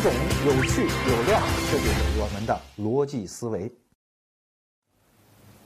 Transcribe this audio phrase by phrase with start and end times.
[0.00, 0.10] 种
[0.46, 1.40] 有趣有料，
[1.70, 3.70] 这就是我们的逻辑思维。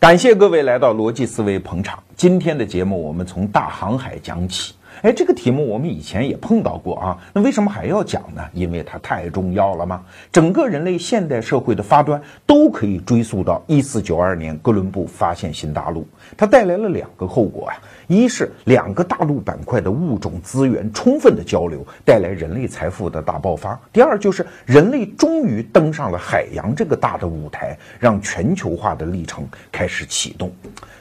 [0.01, 2.03] 感谢各位来到逻辑思维捧场。
[2.16, 4.75] 今天的节目，我们从大航海讲起。
[5.02, 8.43] 哎，这个题目我们以前也碰到过啊，那为什么还要讲呢？
[8.52, 10.05] 因为它太重要了吗？
[10.30, 17.74] 整个人类现代社会的发端都可以追溯到一四九二年哥伦布发现新大陆，它带来了两个后果啊。
[18.07, 30.53] 一是两个大陆板块的物种资源充分的交流，带来人类财富的大爆发；第二就是人类终于登上了海洋这个大的舞台，让全球化的历程开始启动。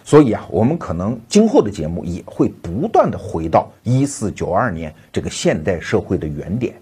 [0.03, 6.73] 所以啊，我们可能今后的节目也会不断的回到一四九二年这个现代社会的原点。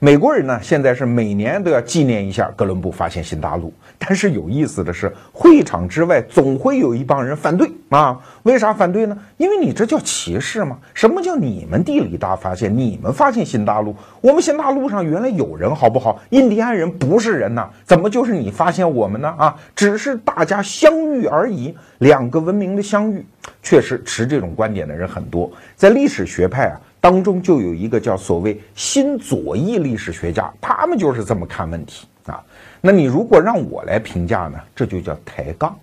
[0.00, 3.72] 美国人呢，现在是每年都要纪念一下哥伦布发现新大陆。
[3.98, 8.16] 但是有意思的是，会场之外总会有一帮人反对啊。
[8.44, 9.18] 为啥反对呢？
[9.38, 10.78] 因为你这叫歧视吗？
[10.94, 12.72] 什么叫你们地理大发现？
[12.78, 13.92] 你们发现新大陆？
[14.20, 16.20] 我们新大陆上原来有人，好不好？
[16.30, 19.34] 印第安人不是人呐，怎么就是你发现我们呢？
[19.36, 23.26] 啊，只是大家相遇而已，两个文明的相遇。
[23.64, 26.80] 确实，持这种观点的人很多，在历史学派啊。
[27.00, 32.42] 当中就有一个叫所谓新左翼历史学家，他们就是这么看问题啊。
[32.80, 35.76] 那你如果让我来评价呢，这就叫抬杠。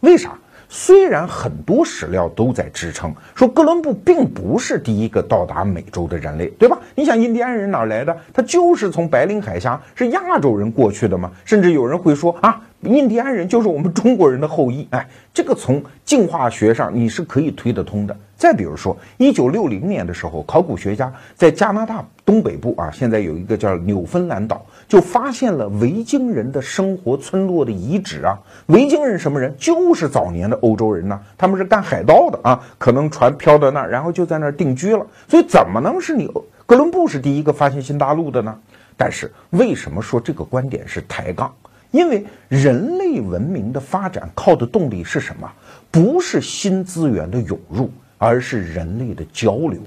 [0.00, 0.32] 为啥？
[0.66, 6.76] 虽然很多史料都在支撑说哥伦布并不是第一个到达美洲的人类，对吧？
[6.96, 8.16] 你想印第安人哪来的？
[8.32, 11.30] 他就是从白令海峡是亚洲人过去的嘛？
[11.44, 12.60] 甚至有人会说啊。
[12.80, 18.14] 印第安人就是我们中国人的后裔，哎，这个从进化学上你是可以推得通的。
[18.44, 28.38] 再比如说，一九六零年的时候，考古学家在加拿大东北部啊，现在有一个叫纽芬兰岛，就发现了维京人的生活村落的遗址啊。
[28.66, 29.54] 维京人什么人？
[29.56, 35.06] 就是早年的欧洲人呐，他们是干海盗的啊，可能船漂到那儿，然后就在那儿定居了。
[35.26, 36.30] 所以怎么能是你
[36.66, 38.54] 哥伦布是第一个发现新大陆的呢？
[38.94, 41.50] 但是为什么说这个观点是抬杠？
[41.92, 45.50] 因为人类文明的发展靠的动力是什么？
[45.90, 49.78] 不是新资源的涌入，而是人类的交流。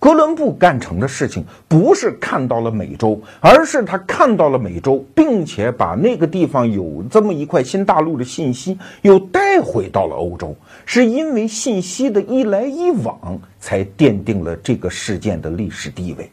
[0.00, 10.54] 哥伦布干成的事情不是看到了美洲，而是他看到了美洲，并且把那个地方有这么一块新大陆的信息又带回到了欧洲。
[10.86, 16.30] 是因为信息的一来一往，才奠定了这个事件的历史地位。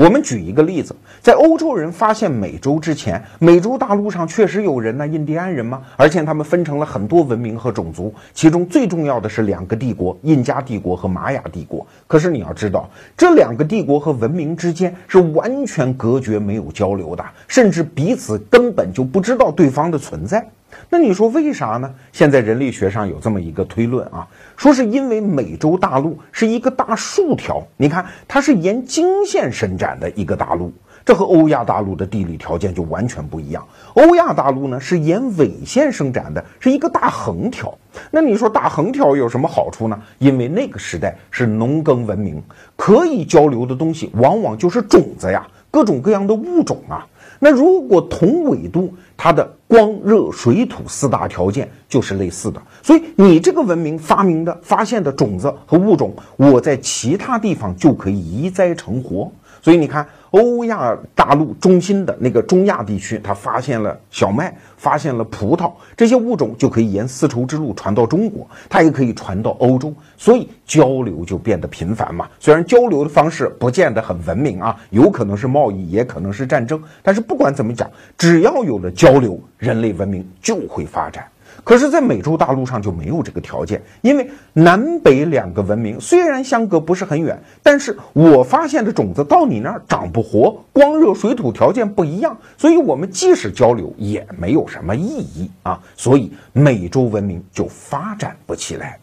[0.00, 5.82] 我们举一个例子，在欧洲人发现美洲之前，美洲大陆上确实有人呢，印第安人吗？
[5.98, 11.86] 而且他们分成了很多文明和种族，其中最重要的是两个帝国——印加帝国和玛雅帝国。
[12.06, 20.48] 可是你要知道，这两个帝国和文明之间是完全隔绝、没有交流的，甚至彼此根本就不知道对方的存在。
[20.92, 21.94] 那你说为啥呢？
[22.12, 30.72] 现在人类学上有这么一个推论啊，说是因为美洲大陆是一个大竖条，你看它是沿经线伸展的一个大陆，
[31.04, 33.64] 这和欧亚大陆的地理条件就完全不一样。
[33.94, 37.72] 欧亚大陆呢是沿纬线伸展的，是一个大横条。
[38.10, 39.96] 那你说大横条有什么好处呢？
[40.18, 42.42] 因为那个时代是农耕文明，
[42.74, 47.06] 可以交流的东西往往就是种子呀，各种各样的物种啊。
[47.38, 59.30] 那如果同纬度，它的光、热、水、土四大条件就是类似的，所以你这个文明发明的、发现的种子和物种，我在其他地方就可以移栽成活。
[59.62, 60.06] 所以你看。
[60.30, 72.28] 欧亚大陆中心的那个中亚地区，他发现了小麦，发现了葡萄，这些物种就可以沿丝绸之路传到中国，它也可以传到欧洲，所以交流就变得频繁嘛。
[72.38, 81.24] 虽然交流的方式不见得很文明啊，有可能是贸易，也可能是战争，但是不管怎么讲，只要有了交流，人类文明就会发展。
[81.62, 98.98] 可是，在美洲大陆上就没有这个条件，因为南北两个文明虽然相隔不是很远，但是我发现的种子到你那儿长不活，光热水土条件不一样，所以我们即使交流也没有什么意义啊，所以美洲文明就发展不起来。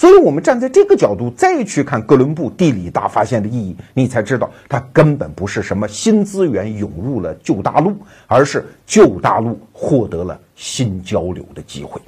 [0.00, 7.94] 所以，我们站在这个角度再去看哥伦布地理大发现的意义，你才知道，它根本不是什么新资源涌入了旧大陆，
[8.26, 12.00] 而是旧大陆获得了新交流的机会。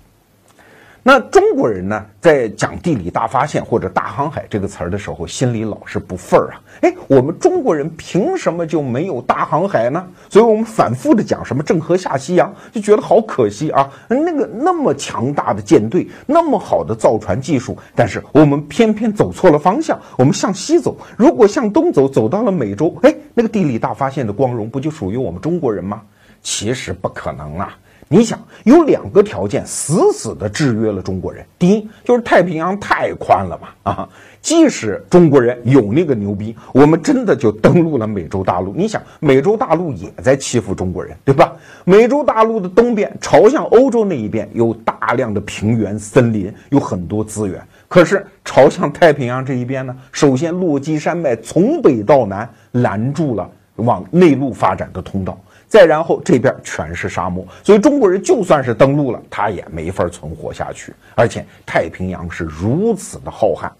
[1.05, 6.61] 那中国人呢，在讲地理大发现或者大航海这个词儿的时候，心里老是不忿儿啊。
[6.83, 10.07] 哎，我们中国人凭什么就没有大航海呢？
[10.29, 13.91] 所以我们反复的讲什么郑和下西洋，就觉得好可惜啊。
[14.09, 20.97] 那个那么强大的舰队，那么好的造船技术，但是我们偏偏走错了方向，我们向西走。
[21.17, 26.03] 如果向东走，走到了美洲，哎，那个地理大发现的光荣不就属于我们中国人吗？
[26.43, 27.77] 其实不可能啊。
[28.13, 31.43] 你想，有两个条件死死的制约了中国人。
[31.59, 34.09] 第一，就是太平洋太宽了嘛，啊，
[34.43, 38.75] 即使中国人有那个牛逼，我们真的就登陆了美洲大陆。
[38.77, 41.55] 你想，美洲大陆也在欺负中国人，对吧？
[41.87, 47.67] 美洲大陆的东边朝向欧洲那一边有大量的平原、森林，有很多资源。
[47.89, 55.41] 可是朝向太平洋这一边呢，首先落基山脉从北到南拦住了往内陆发展的通道。
[55.73, 60.93] 再然后，这边全是沙漠，所以中国人就算是登陆了，他也没法存活下去。
[61.15, 63.71] 而且太平洋是如此的浩瀚，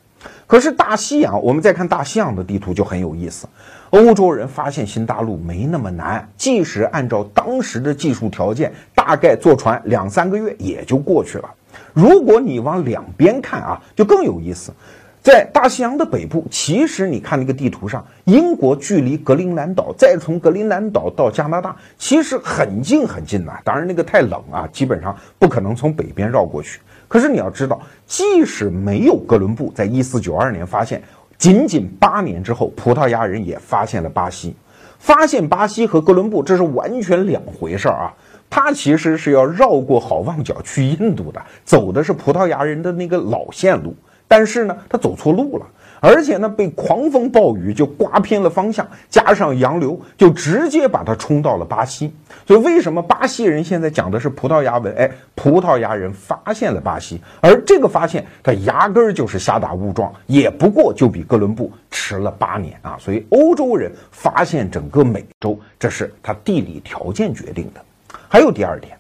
[0.47, 3.47] 可是大西洋，我们再看大西洋的地图就很有意思。
[3.91, 11.51] 欧洲人发现新大陆没那么难，即使按照当时的技术条件，大概坐船两三个月也就过去了。
[11.93, 14.73] 如果你往两边看啊，就更有意思。
[15.23, 23.57] 在大西洋的北部，其实你看那个地图上，英国距离格陵兰岛，再从格陵兰岛到加拿大，其实很近很近呐。
[23.63, 26.81] 当然那个太冷啊，基本上不可能从北边绕过去。
[27.07, 31.01] 可是你要知道，即使没有哥伦布在一四九二年发现，
[31.39, 34.57] 仅仅八年之后，葡萄牙人也发现了巴西。
[34.99, 38.13] 发现巴西和哥伦布这是完全两回事儿啊。
[38.51, 43.95] 他其实是要绕过好望角去印度的，走的是葡萄牙人的那个老线路。
[44.33, 45.67] 但是呢，他走错路了，
[46.01, 52.11] 而且呢，被狂风暴雨就刮偏了方向，加上洋流，就直接把他冲到了巴西。
[52.47, 54.91] 所以，为什么巴西人现在讲的是葡萄牙文？
[54.97, 62.97] 哎，葡萄牙人发现了巴西，而这个发现他压根儿就是瞎打误撞，也不过就比哥伦布迟了八年啊。
[62.99, 67.85] 所以，欧洲人发现整个美洲，这是他地理条件决定的。
[68.31, 68.97] 还有第二点。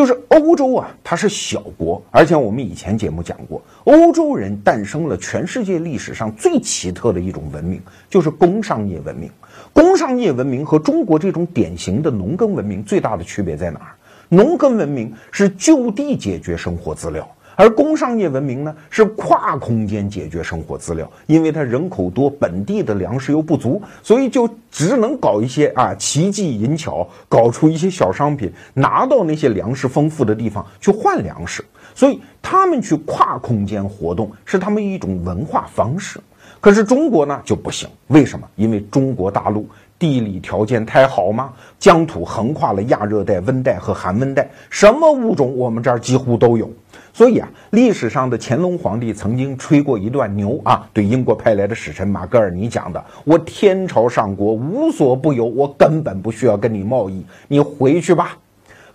[0.00, 9.30] 就是欧洲啊，它是小国，而且我们以前节目讲过，欧洲人诞生了全世界历史上最奇特的一种文明，就是工商业文明。
[9.74, 13.92] 工商业文明和中国这种典型的农耕文明最大的区别在哪儿？
[14.30, 17.28] 农耕文明是就地解决生活资料。
[17.56, 31.64] 而工商业文明呢，是跨空间解决生活资料，因为它人口多，本地的粮食又不足，所以就只能搞一些啊奇技淫巧，搞出一些小商品，拿到那些粮食丰富的地方去换粮食。
[31.94, 36.18] 所以他们去跨空间活动是他们一种文化方式。
[36.60, 38.46] 可是中国呢就不行，为什么？
[38.54, 39.68] 因为中国大陆
[40.00, 41.52] 地理条件太好吗？
[41.78, 46.68] 疆土横跨了亚热带、温带和寒温带，什么物种我们这儿几乎都有。
[47.12, 58.38] 所以啊，历史上的乾隆皇帝曾经吹过一段牛啊，对英国派来的使臣马格尔尼讲的：“我天朝上国无所不有，我根本不需要跟你贸易，你回去吧。”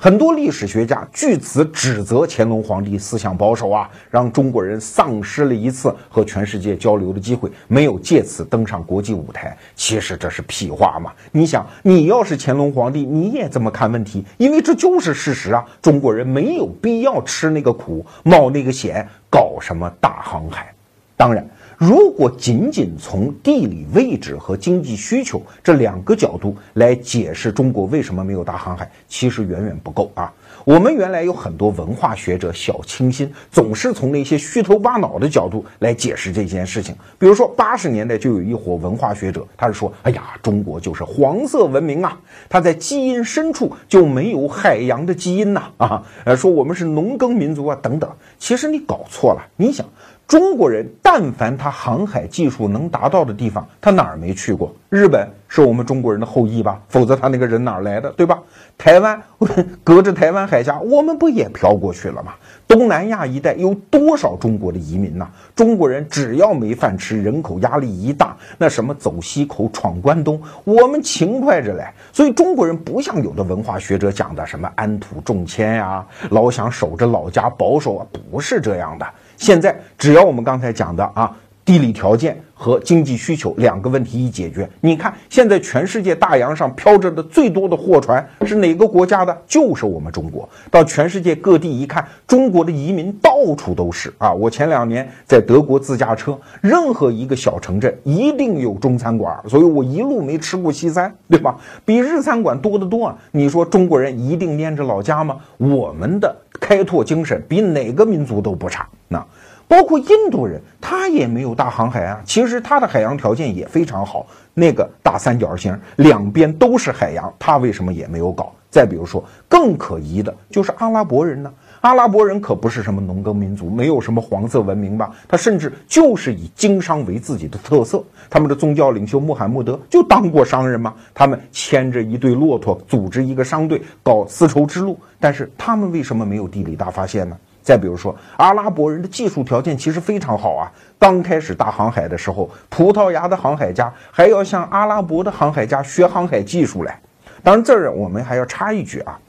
[0.06, 9.58] 很多历史学家据此指责乾隆皇帝思想保守啊，让中国人丧失了一次和全世界交流的机会，没有借此登上国际舞台。
[9.76, 11.12] 其实这是屁话嘛！
[11.32, 14.24] 你想，你要是乾隆皇帝，你也这么看问题？
[14.38, 15.66] 因为这就是事实啊！
[15.82, 20.72] 中国人没有必要吃那个苦，冒那个险，搞什么大航海。
[21.18, 21.44] 当然。
[21.88, 30.34] 如果仅仅从地理位置和经济需求这两个角度来解释中国为什么没有大航海，其实远远不够啊。
[30.64, 36.96] 我们原来有很多文化学者小清新，总是从那些虚头巴脑的角度来解释这件事情。
[37.20, 42.18] 比如说八十年代就有一伙文化学者，他是说：“哎呀，中国就是黄色文明啊，
[42.50, 48.10] 它在基因深处就没有海洋的基因呐啊，呃，说我们是农耕民族啊等等。
[48.40, 49.86] 其实你搞错了，你想。”
[50.28, 54.74] 中国人但凡他航海技术能达到的地方，他哪儿没去过？
[54.90, 56.82] 日本是我们中国人的后裔吧？
[56.90, 58.40] 否则他那个人哪儿来的，对吧？
[58.76, 59.22] 台湾
[59.84, 62.34] 隔着台湾海峡，我们不也飘过去了吗？
[62.68, 65.30] 东南亚一带有多少中国的移民呐？
[65.56, 71.94] 中国人只要没饭吃，人口压力一大，那什么走西口闯关东，我们勤快着来。
[72.12, 79.06] 所以中国人不像有的文化学者讲的什么安土重迁呀，老想守着老家保守啊，不是这样的。
[79.38, 89.36] 现在只要我们刚才讲的啊，地理条件和经济需求两个问题一解决，你看现在全世界大洋上飘着的最多的货船是哪个国家的？
[89.48, 90.48] 就是我们中国。
[90.72, 94.32] 到全世界各地一看，中国的移民到处都是啊！
[94.32, 101.58] 我前两年在德国自驾车，任何一个小城镇一定有中餐馆，所以我一路没吃过西餐，对吧？
[101.84, 103.18] 比日餐馆多得多啊！
[103.32, 105.38] 你说中国人一定念着老家吗？
[105.58, 106.34] 我们的。
[106.60, 109.26] 开拓精神比哪个民族都不差，那
[109.68, 112.22] 包括印度人，他也没有大航海啊。
[112.26, 118.54] 其实他的海洋条件也非常好，那个大三角形两边都是海洋，他为什么也没有搞？
[118.70, 121.52] 再比如说，更可疑的就是阿拉伯人呢？
[121.86, 125.12] 阿拉伯人可不是什么农耕民族，没有什么黄色文明吧？
[125.28, 128.04] 他甚至就是以经商为自己的特色。
[128.28, 130.96] 他们的宗教领袖穆罕默德就当过商人吗？
[131.14, 135.00] 他们牵着一对骆驼，组织一个商队搞丝绸之路。
[135.20, 137.38] 但是他们为什么没有地理大发现呢？
[137.62, 140.72] 再比如说，阿拉伯人的技术条件其实非常好啊。
[140.98, 147.00] 刚开始大航海的时候，葡萄牙的航海家还要向阿拉伯的航海家学航海技术来。
[147.44, 149.20] 当然，这儿我们还要插一句啊。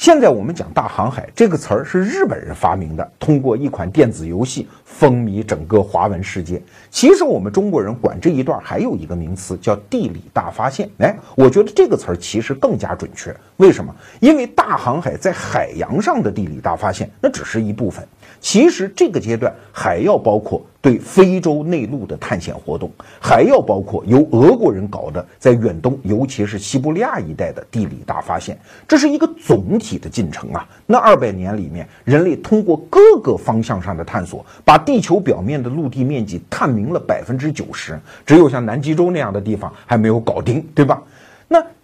[0.00, 6.62] 现在我们讲大航海这个词儿是日本人发明的，通过一款电子游戏风靡整个华文世界。
[6.90, 10.88] 其实我们中国人管这一段还有一个名词叫地理大发现。
[11.00, 13.30] 哎，我觉得这个词儿其实更加准确。
[13.58, 13.94] 为什么？
[14.20, 18.02] 因为大航海在海洋上的地理大发现那只是一部分，
[18.40, 20.64] 其实这个阶段还要包括。
[20.82, 28.58] 对非洲内陆的探险活动，还要包括由俄国人搞的在远东，尤其是西伯利亚一带的地理大发现，
[28.88, 30.66] 这是一个总体的进程啊。
[30.86, 41.02] 那二百年里面，人类通过各个方向上的探索，把地球表面的陆地面积探明了百分之九十，只有像南极洲那样的地方还没有搞定，对吧？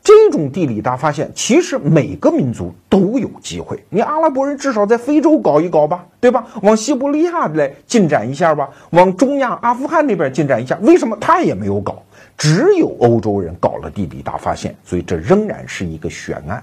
[0.06, 3.82] 这种地理大发现，其实每个民族都有机会。
[3.88, 6.46] 你阿拉伯人至少在非洲搞一搞吧，对吧？
[6.62, 10.78] 往西伯利亚来进展一下吧，往中亚、阿富汗那边进展一下。
[10.82, 12.00] 为什么他也没有搞？
[12.38, 16.62] 只有欧洲人搞了地理大发现，所以这仍然是一个悬案。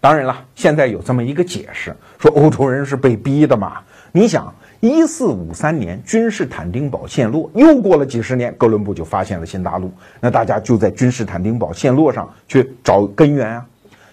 [0.00, 3.74] 当然了，现在有这么一个解释，说欧洲人是被逼的嘛？
[4.10, 4.52] 你想。
[4.84, 9.90] 一四五三年，君士坦丁堡陷落，又过了几十年，哥伦布就发现了新大陆。
[10.20, 13.66] 那大家就在君士坦丁堡陷落上去找根源啊。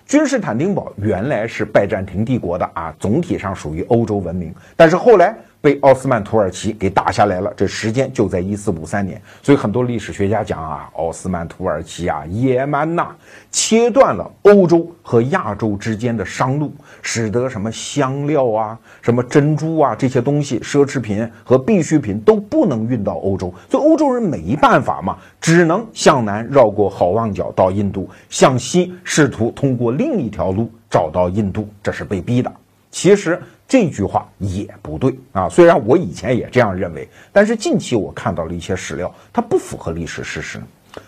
[0.06, 5.36] 君士坦丁堡原来是拜占庭帝国的啊，总体上属于欧洲文明，但是后来。
[5.62, 13.10] 被奥斯曼土耳其给打下来了，这时间就在一四五三年，所以很多历史学家讲啊，奥斯曼土耳其啊野蛮呐，
[13.52, 32.52] 切断了欧洲和亚洲之间的商路，使得什么香料啊、什么珍珠啊这些东西、奢侈品和必需品都不能运到欧洲，所以欧洲人没办法嘛，只能向南绕过好望角到印度，向西试图通过另一条路找到印度，这是被逼的。
[32.90, 33.40] 其实。
[33.72, 35.48] 这句话也不对啊！
[35.48, 40.62] 虽然我以前也这样认为，但是近期我看到了一些史料，它不符合历史事实。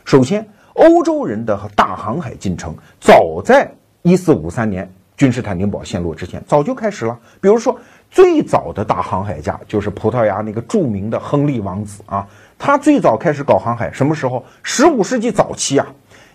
[0.06, 3.70] 首先，欧洲人的大航海进程早在
[4.02, 7.20] 一四五三年君士坦丁堡陷落之前早就开始了。
[7.42, 7.78] 比如说，
[8.10, 12.26] 最早的大航海家就是葡萄牙那个著名的亨利王子啊，
[12.58, 14.42] 他最早开始搞航海什么时候？
[14.64, 15.86] 十五世纪早期啊。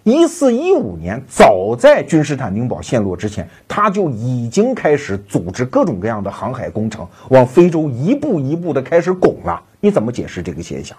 [0.08, 9.62] 一四一五年，早在君士坦丁堡陷落之前，他就已经开始组织各种各样的航海工程，往非洲一步一步的开始拱了。
[9.80, 10.96] 你怎么解释这个现象？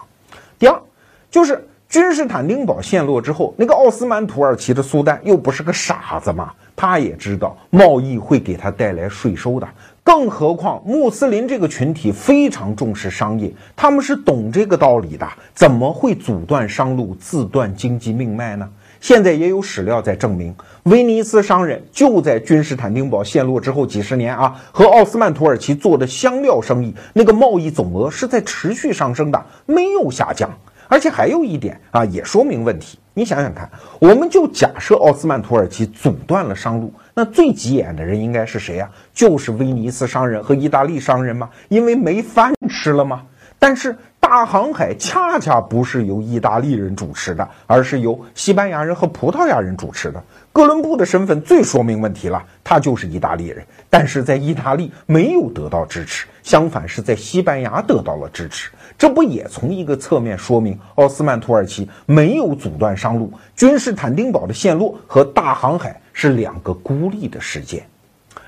[0.60, 0.80] 第二，
[1.28, 9.68] 就是君士坦丁堡陷落之后，那个奥斯曼土耳其的苏丹又不是个傻子嘛，他也知道贸易会给他带来税收的。
[10.04, 18.70] 更何况穆斯林这个群体非常重视商业，他们是懂这个道理的，怎么会阻断商路，自断经济命脉呢？
[19.00, 30.50] 现在也有史料在证明，威尼斯商人就在君士坦丁堡陷落之后几十年啊，和奥斯曼土耳其做的香料生意，那个贸易总额是在持续上升的，没有下降。
[30.86, 32.98] 而且还有一点啊，也说明问题。
[33.14, 38.90] 你想想看，我们就假设奥斯曼土耳其阻断了商路，那最急眼的人应该是谁呀？
[39.14, 41.48] 就是威尼斯商人和意大利商人吗？
[41.68, 43.22] 因为没饭吃了吗？
[43.60, 43.96] 但是。
[44.22, 50.22] 大航海恰恰不是由意大利人主持的，而是由西班牙人和葡萄牙人主持的。
[50.52, 58.70] 哥伦布的身份最说明问题了，他就是意大利人，但是在意大利没有得到支持，相反是在西班牙得到了支持。
[58.96, 63.32] 这不也从一个侧面说明奥斯曼土耳其没有阻断商路？
[63.56, 67.84] 君士坦丁堡的陷落和大航海是两个孤立的事件，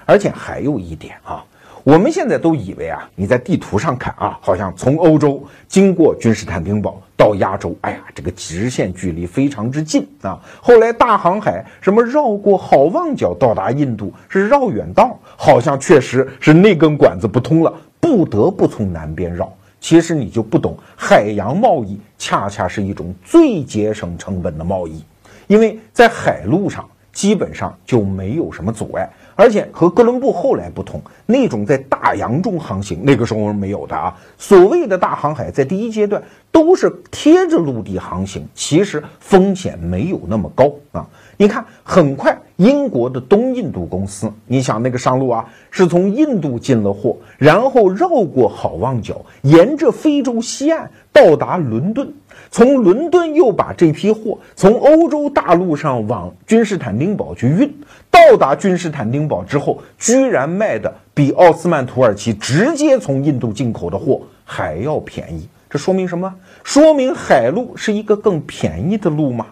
[0.04, 1.42] 而且还有一点啊。
[1.84, 10.40] 我们现在都以为啊，你在地图上看啊，好像从欧洲经过君士坦丁堡到亚洲，哎呀，这个直线距离非常之近啊。
[10.60, 19.52] 后来大航海，什么绕过好望角到达印度是绕远道，好像确实是那根管子不通了，不得不从南边绕。
[19.80, 25.02] 其实你就不懂，海洋贸易恰恰是一种最节省成本的贸易，
[25.48, 29.10] 因为在海路上基本上就没有什么阻碍。
[29.34, 34.16] 而且和哥伦布后来不同，那种在大洋中航行，那个时候是没有的啊。
[34.38, 41.06] 所谓的大航海，在第一阶段都是贴着陆地航行，其实风险没有那么高啊。
[41.36, 52.12] 你看，很快英国的东印度公司，你想那个商路啊，是从印度进了货，然后绕过好望角，沿着非洲西岸到达伦敦，
[52.50, 57.74] 从伦敦又把这批货从欧洲大陆上往君士坦丁堡去运，
[58.12, 65.48] 到达君士坦丁堡之后，居然卖的比奥斯曼土耳其直接从印度进口的货还要便宜。
[65.68, 66.32] 这说明什么？
[66.62, 69.46] 说明海路是一个更便宜的路吗？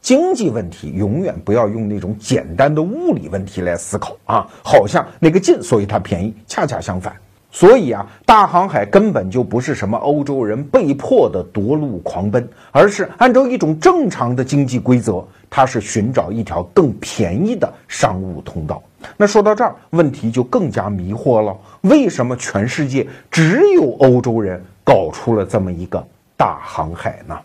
[0.00, 6.32] 经济问题永远不要用那种简单的物理问题来思考啊，好像那个近，所以它便宜。
[6.46, 7.14] 恰恰相反，
[7.54, 18.82] 所以啊，大航海根本就不是什么欧洲人被迫的夺路狂奔，而是按照一种正常的经济规则，它是寻找一条更便宜的商务通道。
[19.16, 24.60] 那说到这儿，问题就更加迷惑了：为什么全世界只有欧洲人？
[24.82, 26.04] 搞出了这么一个
[26.36, 27.38] 大航海呢？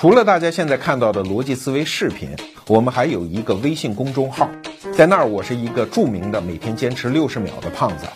[0.00, 2.30] 除了大家现在看到的逻辑思维视频，
[2.68, 4.48] 我们还有一个微信公众号，
[4.96, 8.06] 在那儿我是一个著名的每天坚持六十秒的胖子，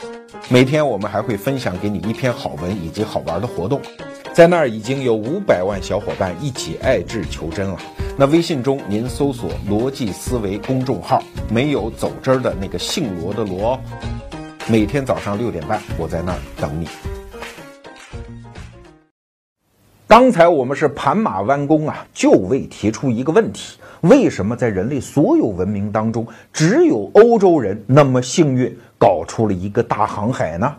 [0.48, 3.82] 每天我们还会分享给你一篇好文以及好玩的活动。
[4.32, 7.78] 在那儿已经有五百万小伙伴一起爱智求真了。
[8.16, 13.78] 那微信中您搜索“逻辑思维”公众号，没有走针儿的那个姓罗的罗。
[14.66, 16.88] 每天早上六点半，我在那儿等你。
[20.14, 30.73] 刚才我们是盘马弯弓啊，就为提出一个问题：为什么在人类所有文明当中，只有欧洲人那么幸运，搞出了一个大航海呢？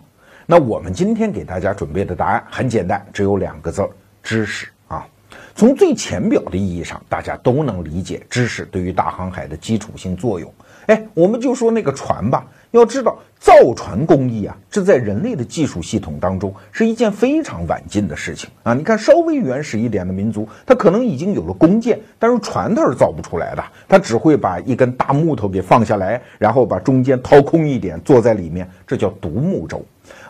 [0.46, 3.89] 那我们今天给大家准备的答案很简单，只有两个字儿：
[4.24, 5.06] 知识啊。
[5.54, 10.50] 从最浅表的意义上，大家都能理解知识对于大航海的基础性作用。
[10.86, 12.48] 哎，我们就说那个船吧。
[12.75, 18.74] 要知道，造船工艺啊，这在人类的技术系统当中是一件非常晚近的事情啊。
[18.74, 29.84] 你看，稍微原始一点的民族，他可能已经有了弓箭，但是船他是造不出来的，他只会把一根大木头给放下来，然后把中间掏空一点，坐在里面，这叫独木舟。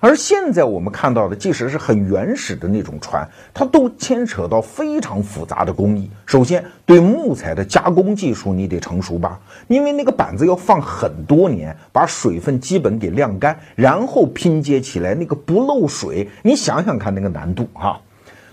[0.06, 6.08] 而现在我们看到的，即使是很原始的那种船，它都牵扯到非常复杂的工艺。
[6.28, 16.30] 首先，对木材的加工技术你得成熟吧，因为那个板子要放很多年，把水分基本给晾干，然后拼接起来那个不漏水。
[16.44, 18.00] 你想想看那个难度哈。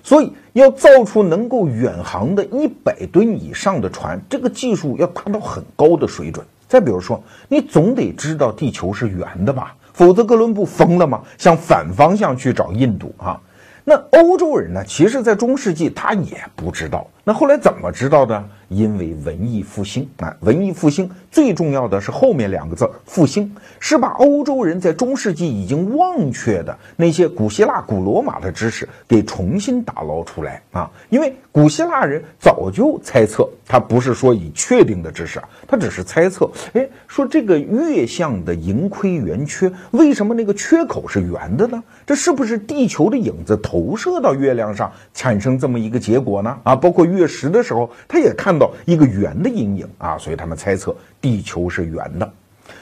[0.02, 6.46] 所以要造出能够远航的一百吨以上的船，这个技术要达到很高的水准。
[6.66, 9.76] 再比如说，你总得知道地球是圆的吧？
[9.92, 11.20] 否则哥伦布疯了吗？
[11.38, 13.40] 向反方向去找印度啊？
[13.84, 14.84] 那欧洲人呢？
[14.86, 17.06] 其实，在中世纪他也不知道。
[17.24, 18.42] 那后来怎么知道的？
[18.74, 30.90] 因为文艺复兴啊，文艺复兴最重要的是后面两个字“复兴”，是把欧洲人在中世纪已经忘却的那些古希腊、古罗马的知识给重新打捞出来啊。
[31.10, 36.50] 因为古希腊人早就猜测，他不是说以确定的知识啊，他只是猜测。
[36.72, 41.82] 哎，说这个月相的盈亏圆缺，为什么那个缺口是圆的呢？
[42.06, 46.58] 这是不是地球的影子投射到月亮上产生这么一个结果呢？
[46.62, 48.61] 啊，包括月食的时候，他也看到。
[48.62, 52.32] 到一个圆的阴影啊，所以他们猜测地球是圆的。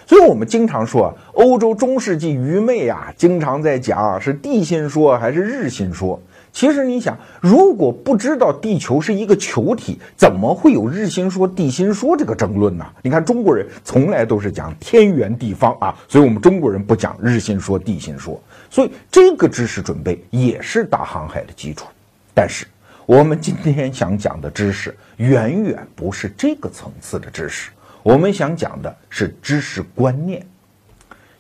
[0.07, 6.21] 所以我们经常说啊，欧洲中世纪愚昧啊，经常在讲是地心说还是日心说。
[6.53, 12.85] 其实你想，如果不知道地球是一个球体，怎么会有日心说、地心说这个争论呢？
[13.03, 18.38] 你看中国人从来都是讲天圆地方啊，所以我们中国人不讲日心说、地心说。
[18.69, 21.87] 所以这个知识准备也是大航海的基础，
[22.35, 22.66] 但是。
[23.11, 27.73] 我们今天想讲的知识远远不是这个层次的知识，
[28.05, 30.46] 我们想讲的是知识观念。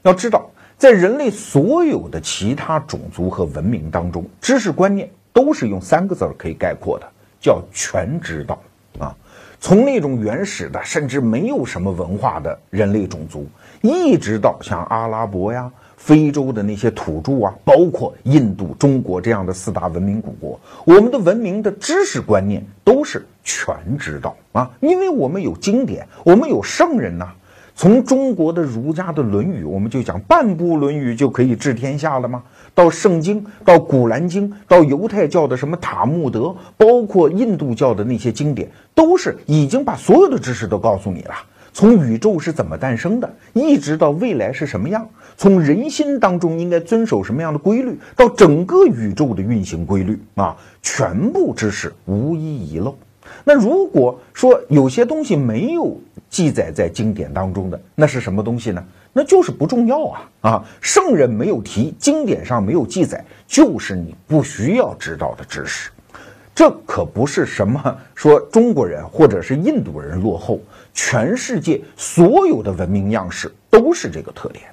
[0.02, 7.08] 要知道，在人类所有的其他种族和文明当中，知识观念都是用三个字儿可以概括的，
[7.40, 8.60] 叫全知道
[8.98, 9.16] 啊。
[9.60, 13.48] 从那种原始的，甚至没有什么文化的人类种族，
[13.80, 15.70] 一直到像阿拉伯呀。
[16.02, 27.28] 非洲的那些土著啊，包括印度、中国这样的四大文明古国，我们的文明的知识观念都是全知道啊，因为我们有经典，我们有圣人呐。
[27.76, 32.42] 从中国的儒家的《论语》，我们就讲半部《论语》就可以治天下了吗？
[32.74, 41.34] 到圣经，到古兰经，到犹太教的什么塔木德，包括印度教的那些经典，都是已经把所有的知识都告诉你了。
[41.72, 52.96] 从宇宙是怎么诞生的，一直到未来是什么样，从人心当中应该遵守什么样的规律，到整个宇宙的运行规律啊，全部知识无一遗漏。
[53.44, 55.96] 那如果说有些东西没有
[56.28, 58.84] 记载在经典当中的，那是什么东西呢？
[59.12, 60.64] 那就是不重要啊啊！
[60.80, 65.90] 圣人没有提，经典上没有记载，就是你不需要知道的知识。
[66.54, 70.60] 这可不是什么说中国人或者是印度人落后，
[70.92, 74.64] 全世界所有的文明样式都是这个特点。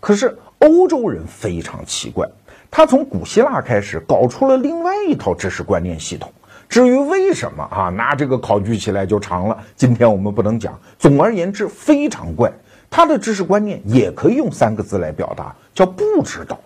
[0.00, 2.28] 可是欧洲人非常奇怪，
[2.70, 6.32] 他从古希腊开始搞出了另外一套知识观念系统。
[6.68, 10.78] 至于为什么啊，那这个考据起来就长了，今天我们不能讲。
[10.98, 12.52] 总而言之，非常怪。
[12.90, 16.58] 他的知识观念也可以用三个字来表达，叫不知道。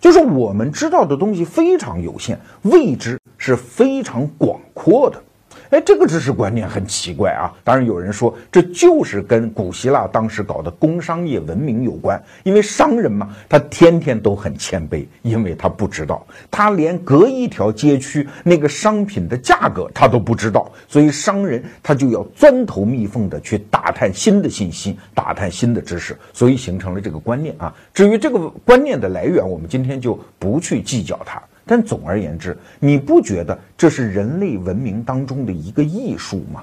[0.00, 5.22] 就是我们知道的东西非常有限，未知是非常广阔的。
[5.72, 7.50] 哎，这个知识观念很奇怪啊！
[7.64, 27.74] 当然有人说，这就是跟古希腊当时搞的工商业文明有关，因为商人嘛，他天天都很谦卑，因为他不知道，他连隔一条街区那个商品的价格他都不知道，所以商人他就要钻头蜜缝的去打探新的信息，打探新的知识，所以形成了这个观念啊。
[27.94, 31.42] 至于这个观念的来源，我们今天就不去计较它。
[31.72, 36.62] 但总而言之，你不觉得这是人类文明当中的一个艺术吗？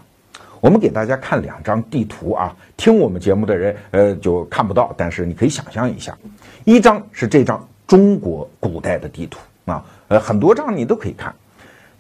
[0.62, 6.16] 我们给大家看两张地图啊，听我们节目的人呃就看不到，但是你可以想象一下，
[6.64, 11.34] 一张是这张中国古代的地图啊，呃很多张你都可以看，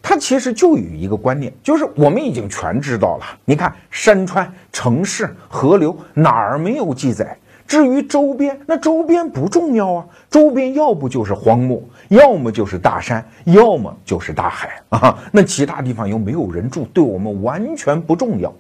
[0.03, 3.25] 它其实就有一个观念，就是我们已经全知道了。
[3.43, 7.35] 你看山川、城市、河流哪儿没有记载？
[7.69, 15.15] 至于周边，那周边不重要啊，周边要不就是荒漠，要么就是大山，要么就是大海 啊。
[15.32, 18.51] 那其他地方又没有人住，对我们完全不重要。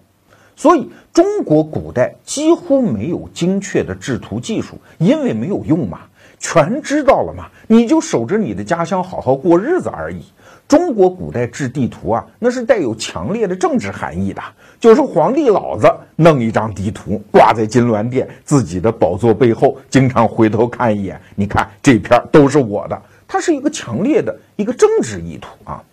[0.55, 6.01] 所以中国古代几乎没有精确的制图技术，因为没有用嘛，
[6.39, 10.23] 全知道了嘛，你就守着你的家乡好好过日子而已。
[10.67, 14.41] 中国古代制地图啊，那是带有强烈的政治含义的。
[14.79, 21.19] 就是皇帝老子弄一张地图挂在金銮殿自己的宝座背后，经常回头看一眼。
[21.35, 25.83] 你看这片都是我的，它是一个强烈的一个政治意图啊。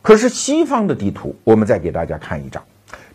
[0.00, 2.62] 可是西方的地图，我们再给大家看一张，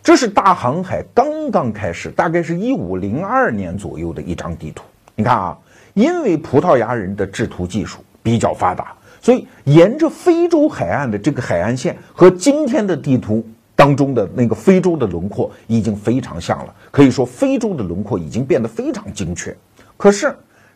[0.03, 4.83] 这是大航海刚刚开始，大概是一五零二年左右的一张地图。
[5.15, 5.57] 你看啊，
[5.97, 8.93] 因为葡萄牙人的制图技术比较发达。
[9.19, 13.43] 所以，沿着非洲海岸的这个海岸线和今天的地图
[13.75, 16.73] 当中的那个非洲的轮廓已经非常像了。
[16.91, 19.53] 可以说，非洲的轮廓已经变得非常精确。
[19.97, 20.33] 可是，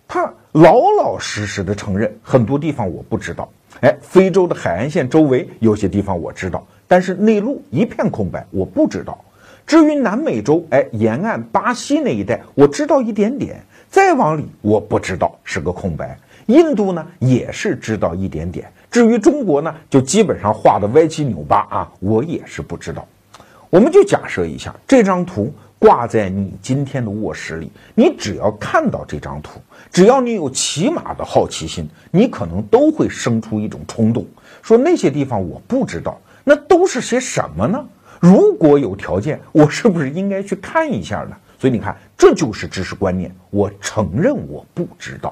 [0.08, 3.48] 他老老实实的承认很多地方我不知道。
[3.82, 9.24] 哎，非洲的海岸线周围有些地方我知道，但是内陆一片空白，我不知道。
[9.68, 16.18] 至于南美洲，哎，沿岸巴西那一带我知道一点点，再往里我不知道，是个空白。
[16.46, 23.06] 印度呢也是知道一点点，至于中国呢，就基本上画的歪七扭八啊，我也是不知道。
[23.70, 29.60] 我们就假设一下，这张图挂在你今天的卧室里，你只要看到这张图，
[29.92, 34.26] 只要你有起码的好奇心，你可能都会生出一种冲动，
[34.62, 37.86] 说那些地方我不知道，那都是些什么呢？
[38.22, 41.36] 如果有条件，我是不是应该去看一下呢？
[41.62, 45.32] 所以你看，这就是知识观念，我承认我不知道。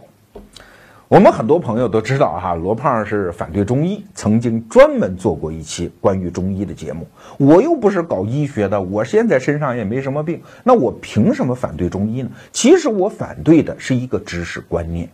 [1.07, 7.07] 我们很多朋友都知道哈，罗胖是反对中医，曾经专门做过一期关于中医的节目。
[7.39, 12.29] 我又不是搞医学的，我现在身上也没什么病，那我凭什么反对中医呢？
[12.51, 15.09] 其实我反对的是一个知识观念。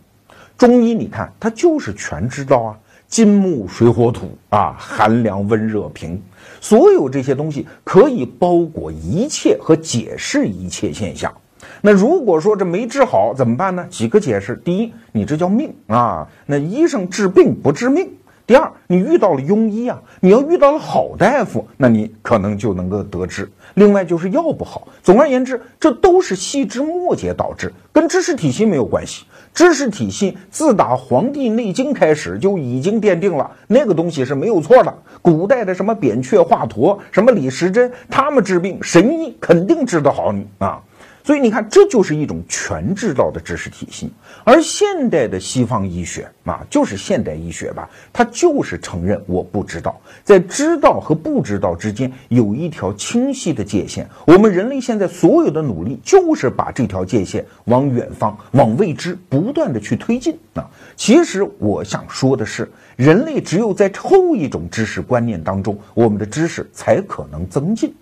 [0.58, 6.22] 中医你看，它就是全知道啊，金木水火土啊，寒凉温热平，
[6.68, 11.32] 所有这些东西可以包裹一切和解释一切现象。
[11.80, 13.86] 那如果说这没治好怎么办呢？
[13.88, 18.08] 几个解释：第一，你这叫命啊，那医生治病不治命；
[18.46, 23.50] 第二，你遇到了庸医啊，你要遇到了好大夫，那你可能就能够得知。
[23.74, 24.86] 另外就是药不好。
[25.02, 29.24] 总而言之，这都是细枝末节导致，跟知识体系没有关系。
[29.52, 34.94] 知识体系自打《黄帝内经》开始就已经奠定了那个东西是没有错的。
[35.20, 40.80] 古代的什么扁鹊、华佗、什么李时珍，他们治病神医肯定治得好你啊。
[41.26, 44.12] 所以你看，这就是一种全知道的知识体系。
[44.44, 54.08] 而现代的西方医学啊，就是现代医学吧，它就是承认我不知道，在知道和不知道之间有一条清晰的界限。
[54.24, 60.70] 我们人类现在所有的努力，就是把这条界限往远方、往未知不断的去推进啊。
[60.94, 67.92] 其实我想说的是，人类只有在后一种知识观念当中，我们的知识才可能增进。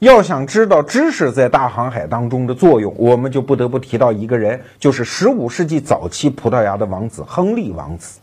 [0.00, 8.18] 要想知道知识在大航海当中的作用，我们就不得不提到一个人，就是十五世纪早期葡萄牙的王子亨利王子。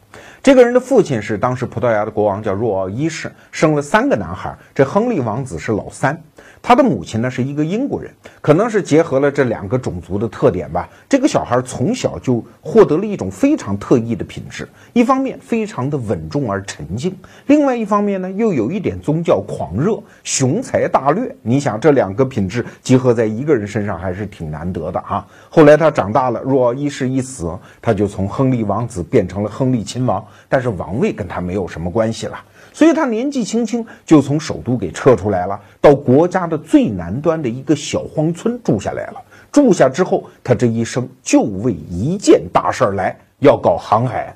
[0.47, 6.17] 这个人的父亲是当时葡萄牙的国王，叫若奥一世，生了三个男孩，这亨利王子是老三。
[6.61, 10.87] 他的母亲呢是一个英国人，可能是结合了这两个种族的特点吧。
[11.09, 17.13] 这个小孩从小就获得了一种非常特异的品质，一方面非常的稳重而沉静，
[17.47, 21.35] 另外一方面呢又有一点宗教狂热、雄才大略。
[21.41, 25.27] 你想这两个品质结合在一个人身上还是挺难得的啊。
[25.49, 32.37] 后来他长大了，若奥一世一死，他就从亨利王子变成了亨利亲王，但是王位跟他没有什么关系了。
[32.73, 39.21] 所以他年纪轻轻就从首都给撤出来了，到国家的最南端的一个小荒村住下来了。
[39.51, 44.35] 住下之后，他这一生就为一件大事儿来，要搞航海。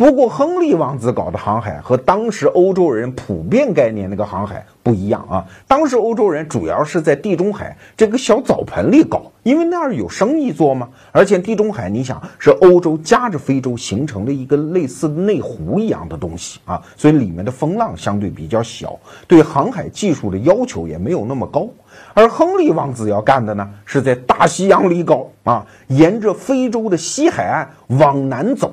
[0.00, 5.44] 不过，亨利王子搞的航海和当时欧洲人普遍概念那个航海不一样啊。
[5.68, 10.88] 当时欧洲人主要是在地中海这个小澡盆里搞，因为那儿有生意做嘛。
[11.12, 21.68] 而且地中海，你想是欧洲夹着非洲形成的一个类似内湖一样的东西啊，所以里面的风浪相对比较小，对航海技术的要求也没有那么高。
[22.14, 28.72] 而亨利王子要干的呢，是在大西洋里搞啊，沿着非洲的西海岸往南走。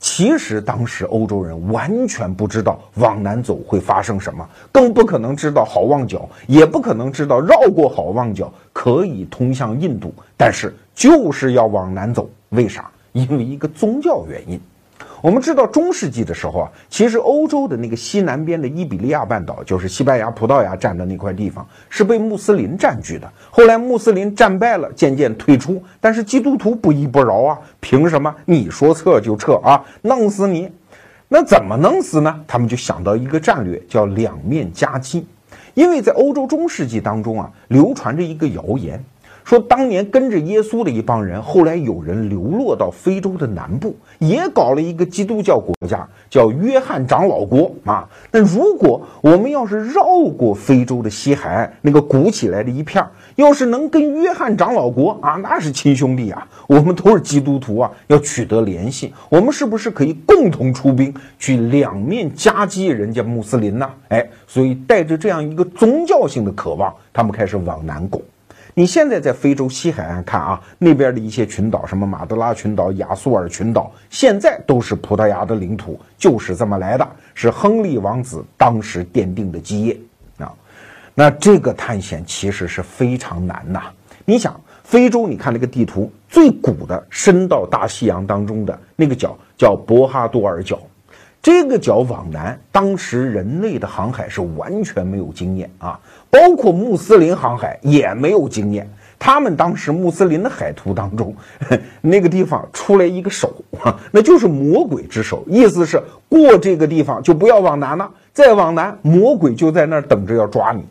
[0.00, 10.12] 其实当时欧洲人完全不知道往南走会发生什么，更不可能知道好望角，也不可能知道绕过好望角可以通向印度。
[10.38, 12.90] 但是就是要往南走，为啥？
[13.12, 14.58] 因为一个宗教原因。
[15.22, 23.30] 我们知道中世纪的时候啊，其实欧洲的那个西南边的伊比利亚半岛，就是西班牙、葡萄牙占的那块地方，是被穆斯林占据的。
[23.50, 27.58] 后来穆斯林战败了，渐渐退出，但是基督徒不依不饶啊！
[27.80, 29.84] 凭什么你说撤就撤啊？
[30.02, 30.70] 弄死你！
[31.28, 32.40] 那怎么弄死呢？
[32.48, 35.26] 他们就想到一个战略，叫两面夹击。
[35.74, 39.04] 因为在欧洲中世纪当中啊，流传着一个谣言。
[39.44, 48.08] 说当年跟着耶稣的一帮人，后来有人流落到非洲的南部，也搞了一个基督教国家，叫约翰长老国啊。
[48.30, 50.04] 那如果我们要是绕
[50.36, 53.04] 过非洲的西海岸那个鼓起来的一片，
[53.36, 63.90] 要是能跟约翰长老国啊，那是亲兄弟啊，我们都是基督徒啊，要取得联系，我们是不是可以共同出兵去两面夹击人家穆斯林呢？
[64.08, 68.20] 哎，所以带着这样一个宗教性的渴望，他们开始往南拱。
[68.80, 79.94] 你现在在非洲西海岸看啊，那边的一些群岛，什么马德拉群岛、亚速尔群岛，现在都是葡萄牙的领土，就是这么来的，是亨利王子当时奠定的基业
[80.38, 80.50] 啊。
[81.14, 83.82] 那这个探险其实是非常难呐。
[84.24, 90.78] 你想，非洲，你看那个地图，最古的伸到大西洋当中的那个角叫博哈多尔角。
[91.42, 95.98] 这个角往南，当时人类的航海是完全没有经验啊，
[96.28, 98.86] 包括穆斯林航海也没有经验。
[99.18, 101.34] 他们当时穆斯林的海图当中，
[102.02, 110.84] 那个地方出来一个手啊， 那就是魔鬼之手，意思是过这个地方就不要往南了，再往南魔鬼就在那儿等着要抓你。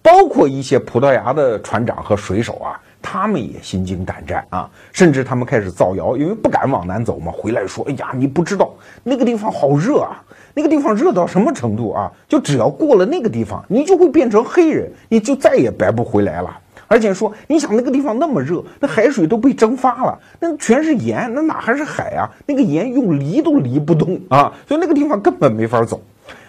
[0.00, 2.80] 包括一些葡萄牙的船长和水手啊。
[3.02, 7.32] 他们也心惊胆战啊，甚至他们开始造谣，因为不敢往南走嘛。
[7.36, 10.22] 回来说：“哎呀，你不知道那个地方好热啊，
[10.54, 12.10] 那个地方热到什么程度啊？
[12.28, 16.58] 就只要过了那个地方，你就会变成黑人，你就再也白不回来了。
[16.86, 22.28] 而且说，你想那个地方那么热，那海水都被蒸发了，那全是盐，那哪还是海啊？
[22.46, 26.00] 那个盐用离都离不动啊，所以那个地方根本没法走。”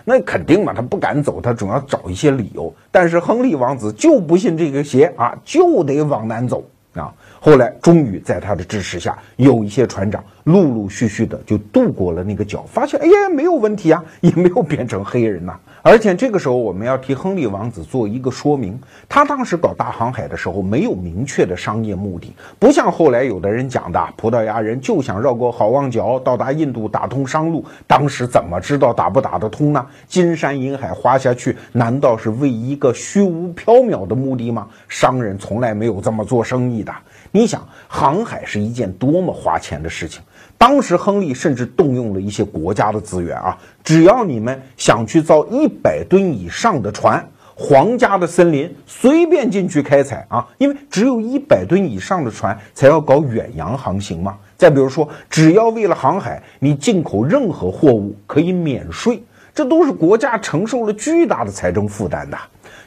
[0.05, 2.73] 那肯定嘛，他不敢走，他总要找一些理由。
[2.91, 6.63] 但是亨利王子就不信这个邪啊，就得往南走
[6.93, 7.13] 啊。
[7.39, 15.59] 后来终于在他的支持下，有一些船长陆陆续续的就渡过了那个角，发现哎呀没有问题啊，也没有变成黑人呐。
[15.85, 27.65] 而且这个时候，我们要替亨利王子做一个说明：他当时搞大航海的时候，没有明确的商业目的，不像后来有的人讲的，葡萄牙人就想绕过好望角到达印度，打通商路。
[27.85, 29.85] 当时怎么知道打不打得通呢？
[30.07, 34.69] 金山银海花下去，难道是为一个虚无缥缈的目的吗？
[34.87, 36.93] 商人从来没有这么做生意的。
[37.31, 40.21] 你想，航海是一件多么花钱的事情。
[40.57, 54.37] 当时亨利甚至动用了一些国家的资源啊，只要你们想去造一百吨以上的船，皇家的森林随便进去开采啊，因为只有一百吨以上的船才要搞远洋航行嘛。
[54.55, 59.21] 再比如说，只要为了航海，你进口任何货物可以免税，
[59.53, 62.37] 这都是国家承受了巨大的财政负担的。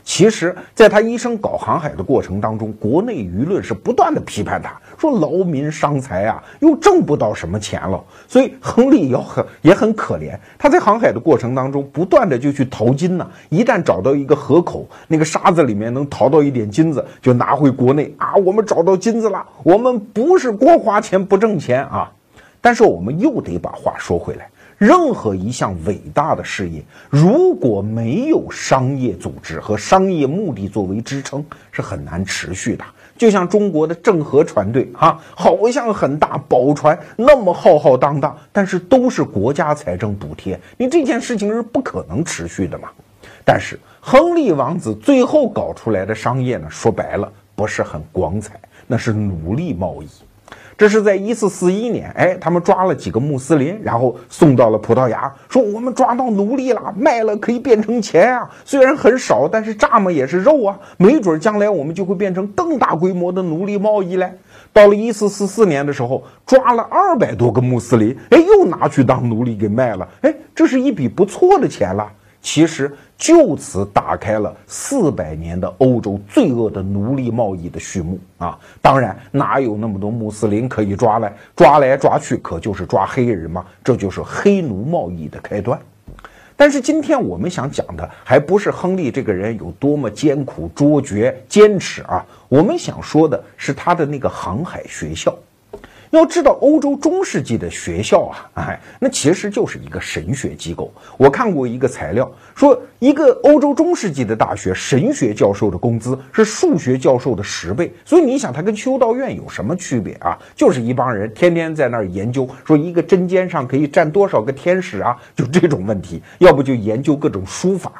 [0.09, 8.01] 其实，在他一生搞航海的过程当中，国内舆论是不断的批判他，说劳民伤财啊，又挣不到什么钱了。
[8.29, 10.39] 所以，亨利要很也很可怜。
[10.57, 13.29] 他在航海的过程当中，不断的就去淘金呢。
[13.49, 18.37] 一旦找到一个河口，那个沙子里面能淘到一点金子，就拿回国内啊。
[18.37, 22.13] 我们找到金子了，我们不是光花钱不挣钱啊。
[22.61, 24.49] 但是，我们又得把话说回来。
[24.79, 32.85] 任何一项伟大的事业，如果没有商业组织和商业目的作为支撑，是很难持续的。
[33.17, 42.91] 就像中国的郑和船队啊，好像很大，宝船那么浩浩荡荡，但是都是国家财政补贴，你这件事情是不可能持续的嘛。
[43.47, 50.09] 但是亨利王子最后搞出来的商业呢，说白了不是很光彩，那是奴隶贸易。
[50.79, 64.31] 这是在一四四一年，哎，他们抓了几个穆斯林，然后送到了葡萄牙，说我们抓到奴隶了，卖了可以变成钱啊，虽然很少，但是蚱蜢也是肉啊，没准将来我们就会变成更大规模的奴隶贸易嘞。
[64.73, 72.07] 到了一四四四年的时候，抓了二百多个穆斯林，哎，又拿去当奴隶给卖了，哎，这是一笔不错的钱了。
[72.47, 78.57] 其实就此打开了四百年的欧洲罪恶的奴隶贸易的序幕啊！
[78.81, 81.37] 当然，哪有那么多穆斯林可以抓来？
[81.57, 83.67] 抓来抓去，可就是抓黑人嘛！
[83.83, 85.77] 这就是黑奴贸易的开端。
[86.55, 92.25] 但是今天我们想讲的，还不是亨利这个人有多么艰苦卓绝、坚持啊！
[92.49, 95.37] 我们想说的是他的那个航海学校。
[96.11, 100.93] 要知道，欧洲中世纪的学校啊，哎，那其实就是一个神学机构。
[101.17, 107.93] 我看过一个材料，说一个欧洲中世纪的大学神学教授的工资是数学教授的十倍。
[108.05, 110.39] 所以你想，他跟修道院有什么区别啊？
[110.55, 115.17] 就是一帮人天天在那儿研究，说一个针尖上可以站多少个天使啊？
[115.35, 117.93] 就这种问题，要不就研究各种书法。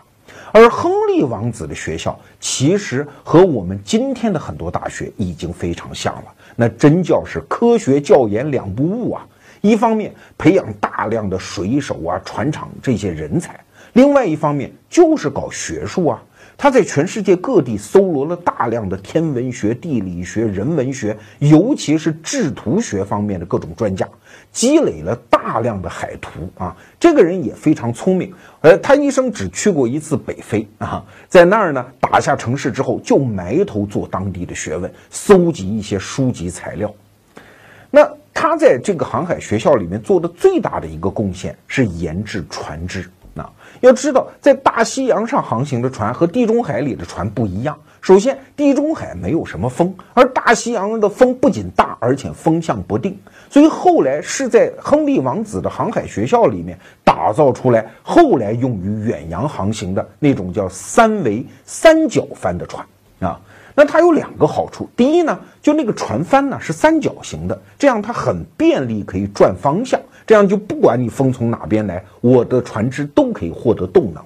[0.53, 6.25] 而亨利王子的学校其实和我们今天的很多大学已经非常像了。
[6.57, 9.27] 那真叫是科学教研两不误啊！
[9.61, 13.59] 一方面培养大量的水手啊、船厂这些人才，
[13.93, 16.23] 另外一方面就是搞学术啊。
[16.59, 24.09] 他在全世界各地搜罗了大量的天文学、地理学、人文学，尤其是制图学方面的各种专家，
[24.51, 26.75] 积累了大量的海图啊。
[26.99, 36.93] 这个人也非常聪明，呃，他一生只去过一次北非啊，在那儿呢打下城市之后，就埋头做当地的学问，搜集一些书籍材料。
[37.91, 43.09] 那他在这个航海学校里面做的最大的一个贡献是研制船只。
[43.37, 43.47] 那
[43.81, 47.77] 要知道，在大西洋上航行的船和地中海里的船不一样。
[48.01, 53.19] 首先，地中海没有什么风，而大西洋的风不仅大，而且风向不定。
[53.51, 62.87] 所以后来是在亨利王子的航海学校里面打造出来，后来用于远洋航行的那种叫三维三角帆的船
[63.21, 63.39] 啊。
[63.75, 70.01] 那它有两个好处，第一呢，就那个船帆呢是三角形的，这样它很便利，可以转方向。
[70.27, 74.23] 这样就不管你风从哪边来，我的船只都可以获得动能。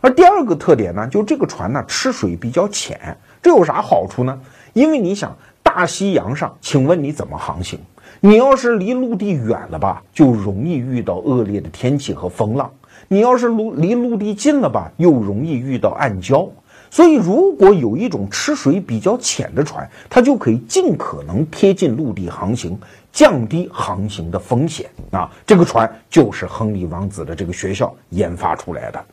[0.00, 4.38] 而第二个特点呢，就这个船呢吃水比较浅，这有啥好处呢？
[4.72, 7.78] 因为你想大西洋上，请问你怎么航行？
[8.20, 12.68] 你要是离陆地远了吧，就容易遇到恶劣的天气和风浪；
[13.08, 16.48] 你要是陆离陆地近了吧，又容易遇到暗礁。
[16.92, 22.76] 所以，如果有一种吃水比较浅的船，它就可以尽可能贴近陆地航行。
[23.12, 25.30] 降低航行的风险啊！
[25.46, 29.04] 这个船就是亨利王子的这个学校研发出来的。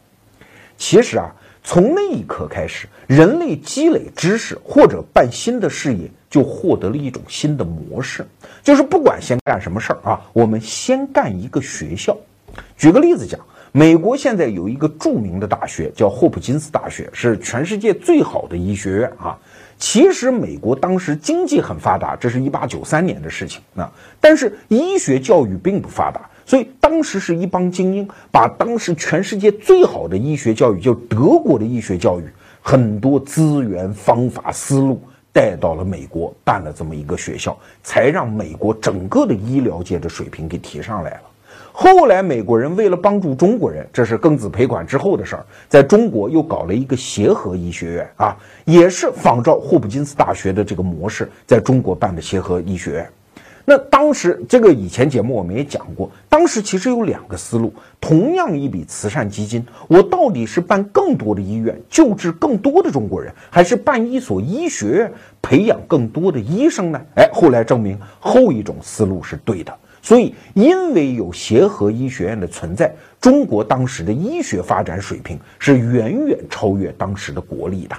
[0.77, 1.33] 其实啊，
[1.63, 8.25] 从那一刻开始，人类积累知识或者办新的事业，就获得了一种新的模式，
[8.63, 12.15] 就是不管先干什么事儿啊，我们先干一个学校。
[12.77, 13.39] 举个例子讲，
[13.71, 19.37] 美国现在有一个著名的大学叫霍普金斯大学，是全世界最好的医学院啊。
[19.79, 23.91] 其实美国当时经济很发达，这是一八九三年的事情啊。
[24.19, 32.23] 但是医学教育并不发达，所以当时是一帮精英把当时全世界最好的医学教育，就德国的医学教育，
[32.61, 34.99] 很多资源、方法、思路
[35.31, 41.21] 带到了美国，办了这么一个学校，才让美国整个的医疗界的水平给提上来了。
[41.79, 48.35] 后来，美国人为了帮助中国人，这是庚子赔款之后的事儿，在中国又搞了一个协和医学院啊，
[48.65, 53.07] 也是仿照霍普金斯大学的这个模式，在中国办的协和医学院。
[53.63, 65.13] 那当时这个以前节目我们也讲过，当时其实有两个思路，同样一笔慈善基金，我到底是办更多的医院，救治更多的中国人，还是办一所医学院，
[65.43, 66.99] 培养更多的医生呢？
[67.15, 69.71] 哎，后来证明后一种思路是对的。
[70.07, 72.89] 所以，因为有协和医学院的存在，
[73.19, 77.95] 中国当时的医学发展水平是远远超越当时的国力的。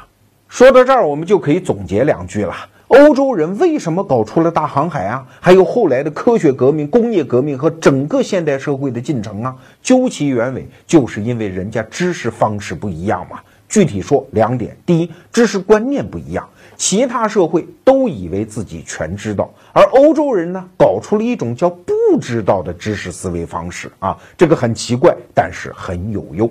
[0.48, 2.54] 说到这儿，我们就可以总结两句了：
[2.86, 5.26] 欧洲人为什么搞出了大航海啊？
[5.38, 9.54] 还有后来的科学革命、工业革命和整个现代社会的进程啊？
[9.82, 13.38] 究其原委，就是因为人家知识方式不一样嘛。
[13.68, 26.50] 具体说两点：第一，知识观念不一样，其他社会都以为自己全知道，而欧洲人呢，搞出了一种叫不知道的知识思维方式啊，这个很奇怪，但是很有用。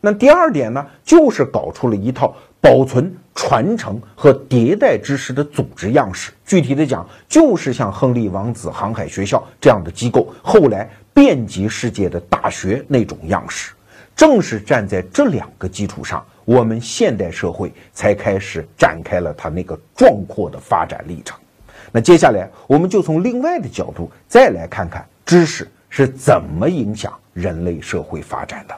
[0.00, 6.32] 那第二点呢，就是搞出了一套保存、传承和迭代知识的组织样式。
[6.44, 13.72] 具体的讲，就是像亨利王子航海学校这样的机构，后来遍及世界的大学那种样式。
[14.16, 21.38] 正是站在这两个基础上，我们现代社会才开始展开了它那个壮阔的发展历程。
[21.92, 28.74] 那接下来，我们就从另外的角度再来看看知识是怎么影响人类社会发展的。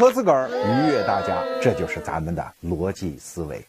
[0.00, 3.62] 磕自个儿，愉悦大家，这就是咱们的逻辑思维。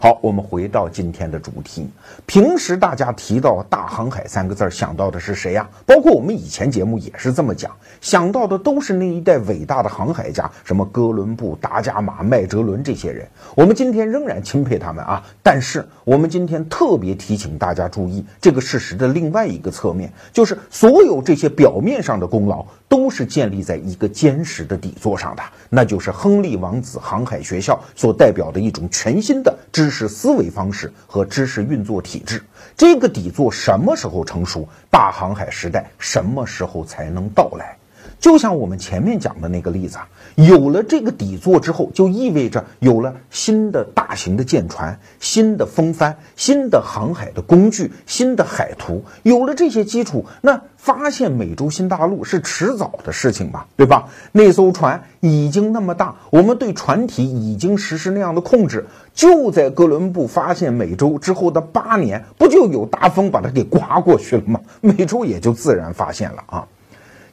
[0.00, 1.88] 好，我们回到今天的主题。
[2.26, 5.68] 平时大家提到大航海三个字想到的是谁呀？
[5.86, 13.26] 包括我们以前节目也是这么讲，想到的都是那一代伟大的航海家，什么哥伦布、达伽马、麦哲伦这些人。
[13.54, 15.22] 我们今天仍然钦佩他们啊。
[15.42, 29.56] 但是我们今天特别提醒大家注意这个事实的另外一个侧面，就是所有这些表面上的功劳都是建立在一个坚实的底座上的，那就是亨利王子航海学校所代表的一种全新的。
[29.78, 32.42] 知识思维方式和知识运作体制，
[32.76, 34.68] 这个底座什么时候成熟？
[34.90, 37.78] 大航海时代什么时候才能到来？
[38.18, 40.08] 就像我们前面讲的那个例子啊，
[40.38, 49.02] 有了这个底座之后，就意味着有了新的大型的舰船、新的风帆、新的航海的工具、新的海图。
[49.24, 54.08] 有了这些基础，那发现美洲新大陆是迟早的事情吧，对吧？
[54.30, 58.86] 那艘船已经那么大，我们对船体已经实施那样的控制。
[59.12, 64.60] 就在哥伦布发现美洲之后的八年，不就有大风把它给刮过去了吗？
[64.80, 66.68] 美洲也就自然发现了啊。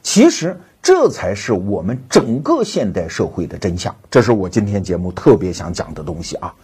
[0.02, 0.58] 其实。
[0.86, 6.54] 这才是我们整个现代社会的真相，这是我今天节目特别想讲的东西啊！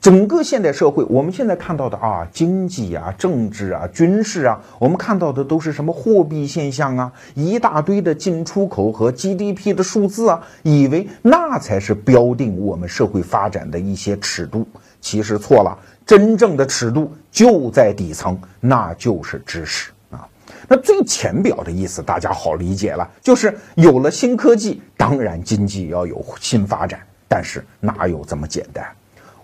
[0.00, 14.66] 整个现代社会，我们现在看到的啊，经济啊、政治啊、军事啊，我们看到的都是什么货币现象啊，一大堆的进出口和 GDP 的数字啊，以为那才是标定我们社会发展的一些尺度，
[15.00, 19.92] 其实错了，真正的尺度就在底层，那就是知识。
[20.70, 28.86] 那最浅表的意思，大家好理解了，就是有了新科技，当然经济要有新发展，但是哪有这么简单？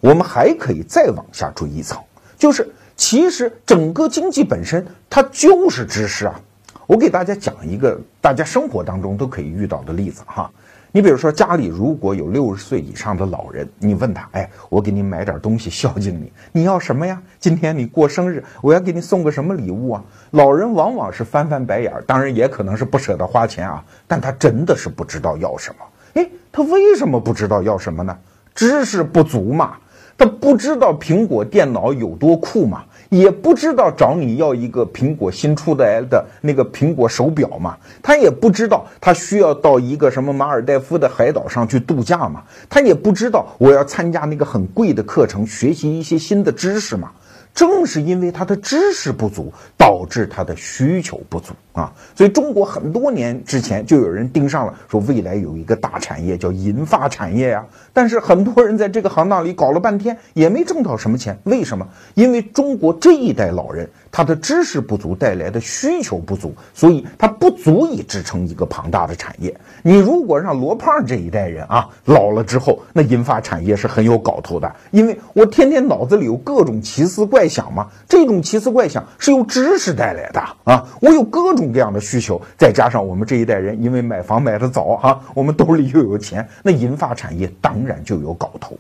[0.01, 1.99] 我们还可以再往下追一层，
[2.37, 6.39] 就是其实整个经济本身它就是知识啊。
[6.87, 10.53] 我给大家讲一个大家生活当中都可以遇到的例子哈。
[10.97, 17.21] 你比如说，家里如果有六十岁以上的老人，你问他，哎，我给你买点东西孝敬你，你要什么呀？
[17.41, 20.05] 今天你过生日，我要给你送个什么礼物啊？
[20.31, 25.85] 老人往往是翻翻白眼，当然也可能是不舍得花钱啊，但他真的是不知道要什么。
[26.13, 28.17] 哎，他为什么不知道要什么呢？
[28.55, 29.77] 知识不足嘛，
[30.17, 32.85] 他不知道苹果电脑有多酷嘛。
[33.19, 37.77] 也不知道找你要一个苹果新出来的那个苹果手表嘛？
[38.03, 42.43] 他也不知道他需要到一个什么马尔代夫的海岛上去度假嘛？
[42.69, 47.13] 他也不知道我要参加那个很贵的课程，学习一些新的知识嘛？
[47.55, 51.93] 正是因为他的知识不足，导致他的需求不足啊！
[52.15, 57.67] 所以中国很多年之前就有人盯上了，说未来有一个大产业叫银发产业呀。
[57.93, 61.39] 但是很多人在这个行当里搞了半天，也没挣到什么钱。
[61.45, 61.87] 为什么？
[62.15, 63.87] 因为中国这一代老人。
[64.17, 69.53] 他的知识不足带来的需求不足，所以他不足以支撑一个庞大的产业。
[69.83, 88.79] 你如果让罗胖这一代人啊老了之后，那银发产业是很有搞头的，因为我天天脑子里有各种奇思怪想嘛，这种奇思怪想是由知识带来的啊，我有各种各样的需求，再加上我们这一代人因为买房买的早哈， 我们兜里又有钱，那银发产业当然就有搞头。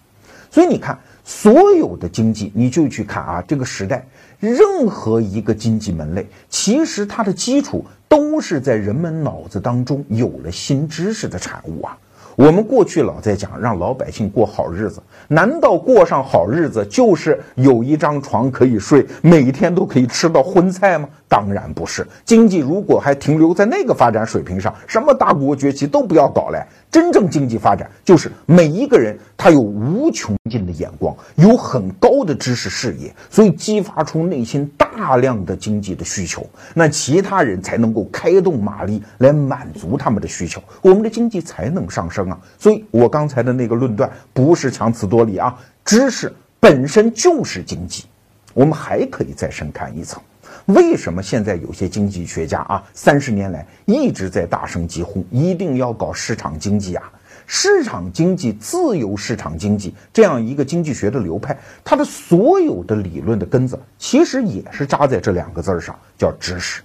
[0.50, 4.06] 所以你看，所有的经济，你就去看啊，这个时代。
[4.40, 11.96] 任何一个经济门类，其实它的基础都是在人们脑子当中有了新知识的产物啊。
[12.36, 21.08] 我们过去老在讲让老百姓过好日子，难道过上好日子就是有一张床可以睡，每天都可以吃到荤菜吗？
[21.28, 22.06] 当然不是。
[22.24, 26.60] 经济如果还停留在那个发展水平上，什么大国崛起都不要搞嘞。
[26.94, 42.38] 真正经济发展就是每一个人他有无穷尽的眼光，有很高的知识视野，所以激发出内心大量的经济的需求，那其他人才能够开动马力来满足他们的需求，我们的经济才能上升啊。
[42.60, 48.04] 所以我刚才的那个论断不是强词夺理啊，知识本身就是经济。
[48.52, 50.22] 我们还可以再深看一层。
[50.66, 57.12] 为什么现在有些经济学家啊，三十年来一直在大声疾呼，一定要搞市场经济啊？
[57.46, 66.80] 市场经济、自由市场经济这样一个经济学的流派，它的所有的理论的根子，其实也是扎在这两个字儿上，叫知识。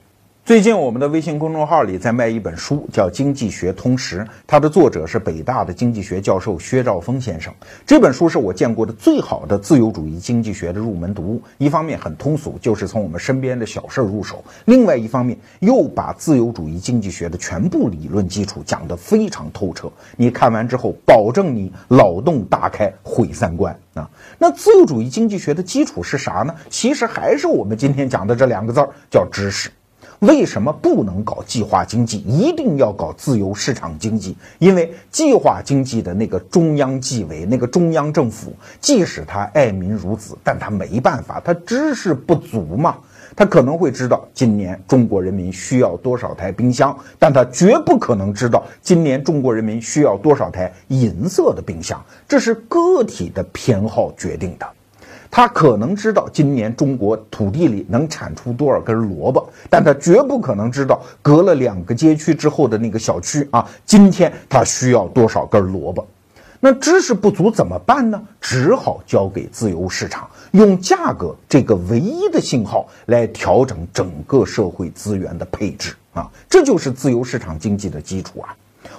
[0.50, 7.54] 最近我们的微信公众号里在卖一本书，叫《经济学通识》，它的作者是北大的经济学教授薛兆丰先生。
[7.86, 11.40] 这本书是我见过的最好的自由主义经济学的入门读物。
[11.60, 19.88] 一方面很通俗，就是从我们身边的小事入手；另外一方面又把自由主义经济学的全部理论基础讲得非常透彻。
[20.18, 24.10] 你看完之后，保证你脑洞大开，毁三观啊！
[24.40, 26.56] 那自由主义经济学的基础是啥呢？
[26.72, 29.70] 其实还是我们今天讲的这两个字儿，叫知识。
[30.20, 34.36] 为什么不能搞计划经济，一定要搞自由市场经济？
[34.58, 42.98] 因为计划经济的那个中央纪委、那个中央政府，即使他爱民如子，但他没办法，他知识不足嘛。
[43.36, 52.04] 他可能会知道今年中国人民需要多少台冰箱，但他绝不可能知道今年中国人民需要多少台银色的冰箱。
[52.28, 54.68] 这是个体的偏好决定的。
[55.32, 66.06] 他可能知道今年中国土地里能产出多少根萝卜，但他绝不可能知道隔了两个街区之后的那个小区啊，今天他需要多少根萝卜。
[66.60, 68.22] 那知识不足怎么办呢？
[68.42, 78.54] 只好交给自由市场，用价格这个唯一的信号来调整整个社会资源的配置啊，这就是自由市场经济的基础啊。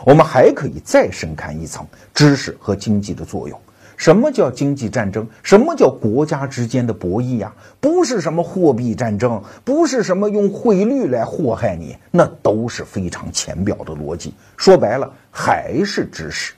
[0.07, 3.61] 我们还可以再深看一层知识和经济的作用。
[4.01, 5.29] 什么叫经济战争？
[5.43, 7.53] 什么叫国家之间的博弈呀？
[7.81, 14.33] 不是什么货币战争，不是什么用汇率来祸害你，那都是非常浅表的逻辑。
[14.57, 16.55] 说白了，还是知识。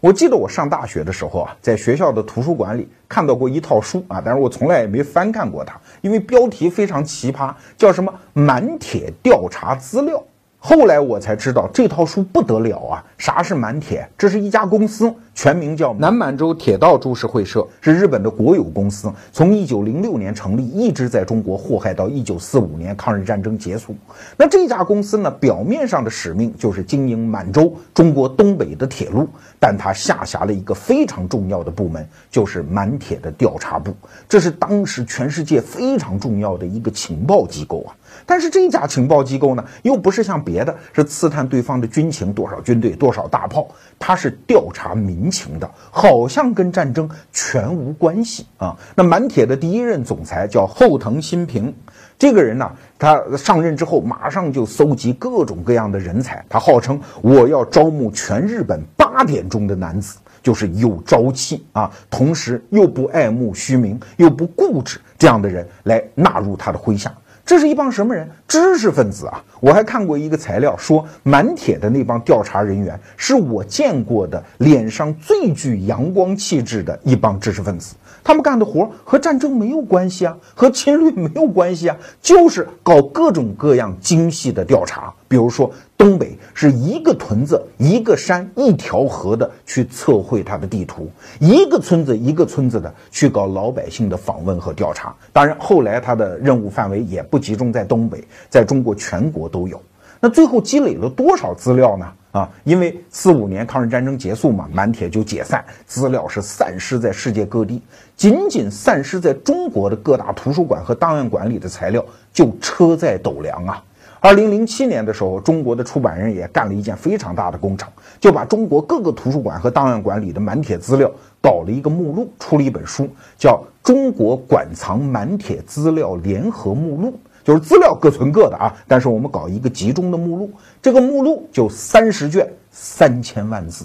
[0.00, 10.24] 我记得我上大学的时候啊，在学校的图书馆里看到过一套书啊，但是我从来也没翻看过它，因为标题非常奇葩，叫什么“满铁调查资料”。
[10.62, 13.02] 后来我才知道这套书不得了啊！
[13.16, 14.06] 啥是满铁？
[14.18, 19.10] 这是一家公司，全名叫南满洲铁道株式会社，是日本的国有公司。
[19.32, 23.96] 从一九零六年成立，一直在中国祸害到一九四五年抗日战争结束。
[24.36, 29.26] 那这家公司呢，表面上的使命就是经营满洲中国东北的铁路，
[29.58, 33.96] 但它下辖了一个非常重要的部门，就是满铁的调查部。
[34.28, 37.96] 这是当时全世界非常重要的一个情报机构啊。
[38.26, 43.66] 但是这家情报机构呢，又不是像别的，是刺探对方的军情，多少军队，多少大炮，
[43.98, 48.76] 它是调查民情的，好像跟战争全无关系啊。
[48.94, 51.74] 那满铁的第一任总裁叫后藤新平，
[52.18, 67.12] 这个人呢，他上任之后马上就搜集各种各样的人才，他号称我要招募全日本八点钟的男子，就是有朝气啊，同时又不爱慕虚名，又不固执这样的人来纳入他的麾下。
[67.50, 68.30] 这是一帮什么人？
[68.46, 69.42] 知识分子啊！
[69.58, 77.96] 我还看过一个材料，说满铁的那帮调查人员是我见过的脸上最具阳光气质的一帮知识分子。
[78.22, 85.12] 他们干的活和战争没有关系啊，和侵略没有关系啊，就是搞各种各样精细的调查。
[85.28, 91.08] 比如说，东北是一个屯子、一个山、一条河的去测绘它的地图，
[91.38, 95.14] 一个村子一个村子的去搞老百姓的访问和调查。
[95.32, 99.80] 当然，后来他的任务范围也不集中在东北，在中国全国都有。
[100.20, 102.06] 那最后积累了多少资料呢？
[102.32, 107.82] 啊，因为四五年抗日战争结束嘛，满铁就解散，资料是散失在世界各地，
[108.16, 113.82] 仅仅散失在中国的各大图书馆和档案馆里的材料就车载斗量啊。
[114.20, 117.88] 二零零七年的时候，中国的出版人也干了一件非常大的工程，
[118.20, 121.10] 就把中国各个图书馆和档案馆里的满铁资料
[121.40, 123.08] 搞了一个目录，出了一本书，
[123.38, 127.08] 叫《中国馆藏满铁资料联合目录》，
[127.50, 133.84] 就是资料各存各的啊，但是我们搞一个集中的目录，这个目录就三十卷，三千万字。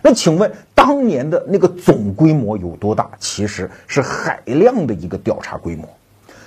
[0.00, 3.10] 那请问当年的那个总规模有多大？
[3.18, 5.84] 其实是海量的一个调查规模。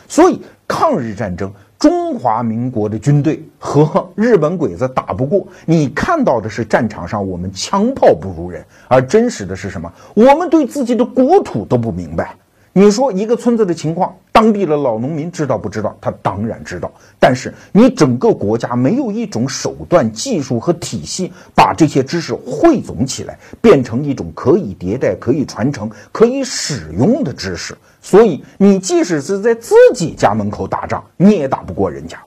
[0.08, 1.52] 所以抗日战争。
[1.78, 9.92] 中华民国的军队和日本鬼子打不过，你看到的是战场上我们枪炮不如人，而真实的是什么？
[10.14, 12.34] 我们对自己的国土都不明白。
[12.78, 15.96] 你说一个村子的情况，当地的老农民知道不知道？
[16.02, 16.92] 他当然知道。
[17.18, 27.74] 但是你整个国家没有一种手段、技术和体系，把这些知识汇总起来，变成一种可以迭代、可以传承、可以使用的知识。
[28.02, 32.20] 所以你即使是在自己家门口打仗，你也打不过人家。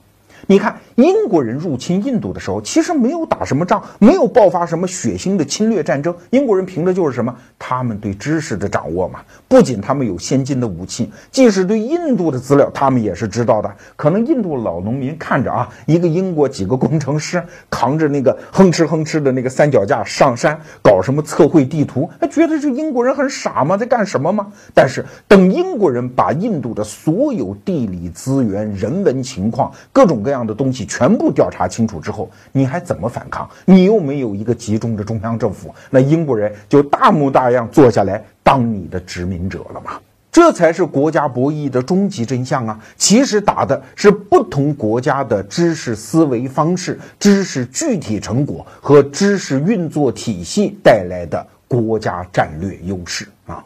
[0.51, 6.11] 你看，英国人入侵印度的时候，其实没有打什么仗，没有爆发什么血腥的侵略战争。
[6.31, 7.31] 英国人凭的就是什么？
[7.59, 9.19] 他们对知识的掌握嘛。
[9.47, 13.71] 不仅他们有先进的武器，即使对印度的资料，他们也是知道的。
[13.95, 23.77] 可能印度老农民看着啊，一个英国几个工程师扛着那个哼哧哼哧的那个三脚架上山搞什么测绘地图，他觉得这英国人很傻吗？
[23.77, 24.47] 在干什么吗？
[24.73, 30.38] 但是等英国人把印度的所有地理资源、人文情况、各种各样。
[30.39, 33.47] 样的东西全部调查清楚之后，你还怎么反抗？
[33.65, 39.99] 你又没有一个集中的中央政府，那英国人就大模大样坐下来当你的殖民者了吗？
[40.31, 42.79] 这才是国家博弈的终极真相啊！
[42.95, 53.65] 其实打的是不同国家的知识思维方式、知识具体成果和知识运作体系带来的国家战略优势啊！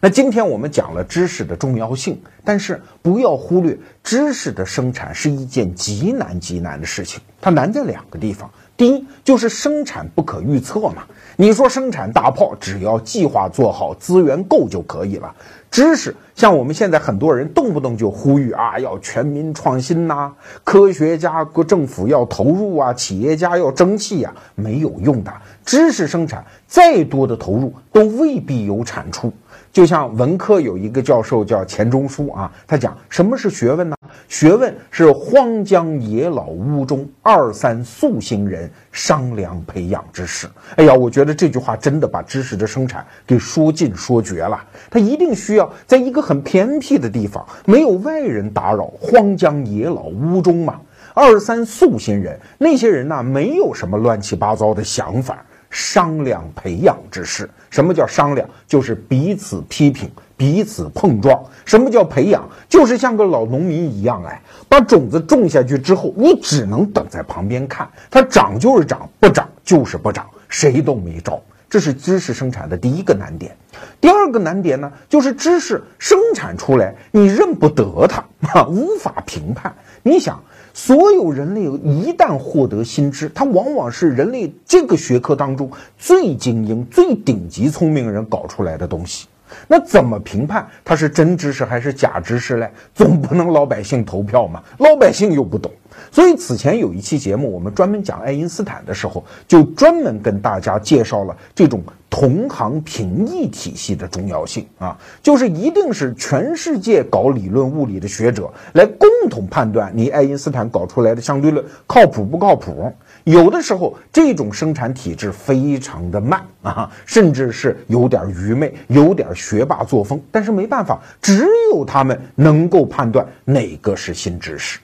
[0.00, 7.20] 那今天我们讲了知识的重要性，但是不要忽略知识的生产是一件极难极难的事情。
[7.40, 11.04] 它难在两个地方，第一就是生产不可预测嘛。
[11.34, 15.34] 你说生产大炮，只要计划做好，资源够就可以了。
[15.70, 20.32] 知识像我们现在很多人动不动就呼吁啊，要全民创新呐，
[20.62, 25.32] 科学家、国政府要投入啊，企业家要争气呀，没有用的。
[25.64, 29.32] 知识生产再多的投入，都未必有产出。
[29.78, 33.94] 就像文科有一个教授叫钱钟书啊，他讲什么是学问呢？
[34.26, 40.48] 学问是荒江野老屋中二三素行人商量培养之事。
[40.74, 44.60] 哎呀，我觉得这句话真的把知识的生产给说尽说绝了。
[44.90, 50.80] 他一定需要在一个很偏僻的地方，没有外人打扰，荒江野老屋中嘛。
[51.14, 55.44] 二三素心人，那些人呢，没有什么乱七八糟的想法。
[55.70, 58.48] 商量培养之事，什么叫商量？
[58.66, 61.44] 就是彼此批评，彼此碰撞。
[61.64, 62.48] 什么叫培养？
[62.68, 71.40] 就是像个老农民一样，哎，把种子种下去之后，你只能等在旁边看，它长就是长，不长就是不长，谁都没招。
[71.68, 73.54] 这是知识生产的第一个难点。
[74.00, 79.74] 第二个难点呢，就是知识生产出来，你认不得它，啊，无法评判。
[80.02, 80.42] 你想。
[80.78, 85.68] 所有人类一旦获得新知，它往往是人类这个学科当中
[85.98, 89.26] 最精英、最顶级聪明人搞出来的东西。
[89.66, 92.70] 那怎么评判它是真知识还是假知识嘞？
[92.94, 94.62] 总不能老百姓投票嘛？
[94.78, 95.72] 老百姓又不懂。
[96.10, 112.92] 所以此前有一期节目，我们专门讲爱因斯坦的时候，就专门跟大家介绍了这种同行评议体系的重要性啊，就是一定是全世界搞理论物理的学者来共同判断你爱因斯坦搞出来的相对论靠谱不靠谱。
[113.24, 124.78] 有的时候这种生产体制非常的慢啊，甚至是有点愚昧，有点学霸作风，但是没办法，只有他们能够判断哪个是新知识。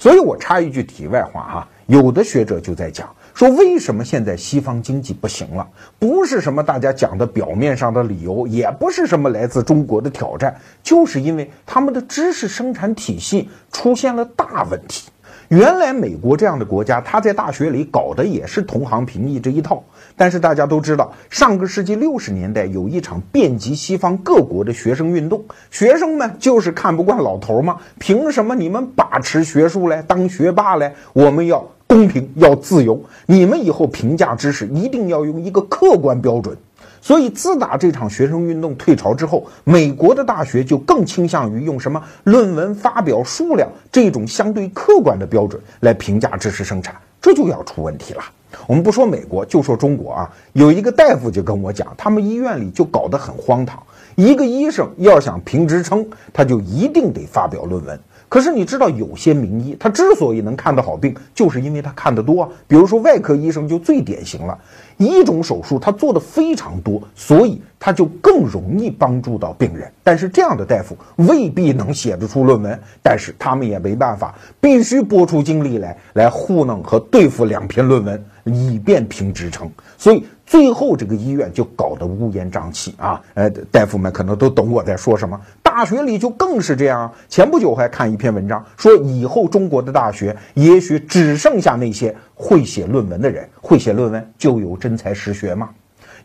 [0.00, 5.68] 所以我插一句题外话哈，有的学者就在讲说，为什么现在西方经济不行了？
[5.98, 15.10] 不是什么大家讲的表面上的理由，也不是什么来自中国的挑战，就是因为他们的知识生产体系出现了大问题。
[15.50, 19.82] 原来美国这样的国家，他在大学里搞的也是同行评议这一套。
[20.16, 30.92] 但是大家都知道，上个世纪六十年代有一场遍及西方各国的学生运动，学生们就是看不惯老头嘛，凭什么你们把持学术嘞当学霸嘞？
[31.14, 33.02] 我们要公平，要自由。
[33.26, 36.56] 你们以后评价知识一定要用一个客观标准。
[37.02, 48.22] 所以，自打这场学生运动退潮之后，美国的大学就更倾向于用什么论文发表数量这种相对客观的标准来评价知识生产，这就要出问题了。
[48.66, 53.82] 我们不说美国，就说中国啊，有一个大夫就跟我讲，他们医院里就搞得很荒唐，
[54.16, 57.98] 一个医生要想评职称，他就一定得发表论文。
[58.30, 62.48] 可是你知道，有些名医他之所以能看得好病，就是因为他看得多啊。
[62.68, 64.56] 比如说外科医生就最典型了，
[64.98, 69.90] 一种手术他做的非常多，所以他就更容易帮助到病人。
[70.04, 79.68] 但是这样的大夫未必能写得出论文，但是他们也没办法，必须拨出精力来来糊弄和对付两篇论文，以便评职称。
[79.98, 80.24] 所以。
[80.50, 83.22] 最后，这个医院就搞得乌烟瘴气啊！
[83.34, 85.40] 呃，大夫们可能都懂我在说什么。
[85.62, 87.08] 大学里就更是这样。
[87.28, 93.48] 前不久还看一篇文章，说以后中国的大学也许只剩下那些会写论文的人。
[93.60, 95.70] 会写论文就有真才实学吗？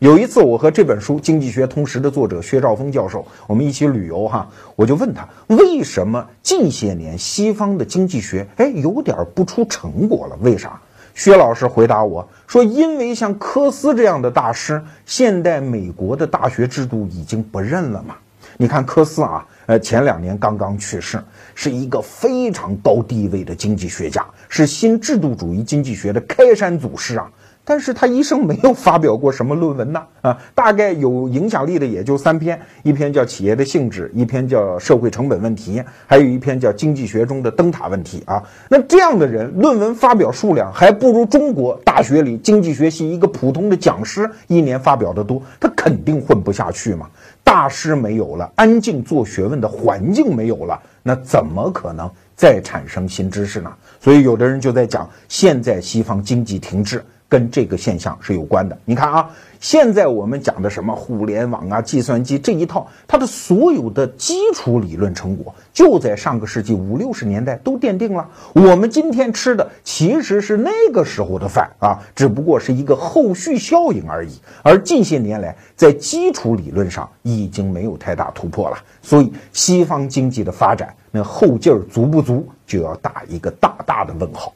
[0.00, 10.36] 有一次，我和这本书《经济学通识》的作者薛兆丰教授，我们一起旅游哈，我就问他，为什么近些年西方的经济学哎有点不出成果了？
[10.42, 10.80] 为啥？
[11.16, 18.14] 薛老师回答我说，因为像科斯这样的大师，现代美国的大学制度已经不认了嘛。
[18.58, 21.18] 你看科斯啊，呃，前两年刚刚去世，
[21.54, 27.30] 是一个非常高地位的经济学家，是新制度主义经济学的开山祖师啊。
[27.68, 30.00] 但是他一生没有发表过什么论文呢？
[30.22, 38.40] 啊，大概有影响力的也就三篇，一篇叫《企业的性质》，一篇叫《社会成本问题》，还有一篇叫《经济学中的灯塔问题》啊。
[38.68, 47.10] 那这样的人，论文发表数量还不如中国大学里经济学系一个普通的讲师一年发表的多，他肯定混不下去嘛。
[47.42, 53.72] 大师没有了，安静做学问的环境没有了，那怎么可能再产生新知识呢？
[54.00, 57.04] 所以有的人就在讲，现在西方经济停滞。
[57.28, 58.78] 跟这个现象是有关的。
[58.84, 59.28] 你看啊，
[59.60, 68.28] 现在我们讲的什么互联网啊、计算机这一套，它的所有的基础理论成果，就在上个世纪五六十年代都奠定了。
[68.52, 74.38] 我们今天吃的其实是那个时候的饭啊，只不过是一个后续效应而已。
[74.62, 78.76] 而近些年来，在基础理论上已经没有太大突破了。
[79.02, 84.52] 所以，西方经济的发展那后劲儿足不足，就要打一个大大的问号。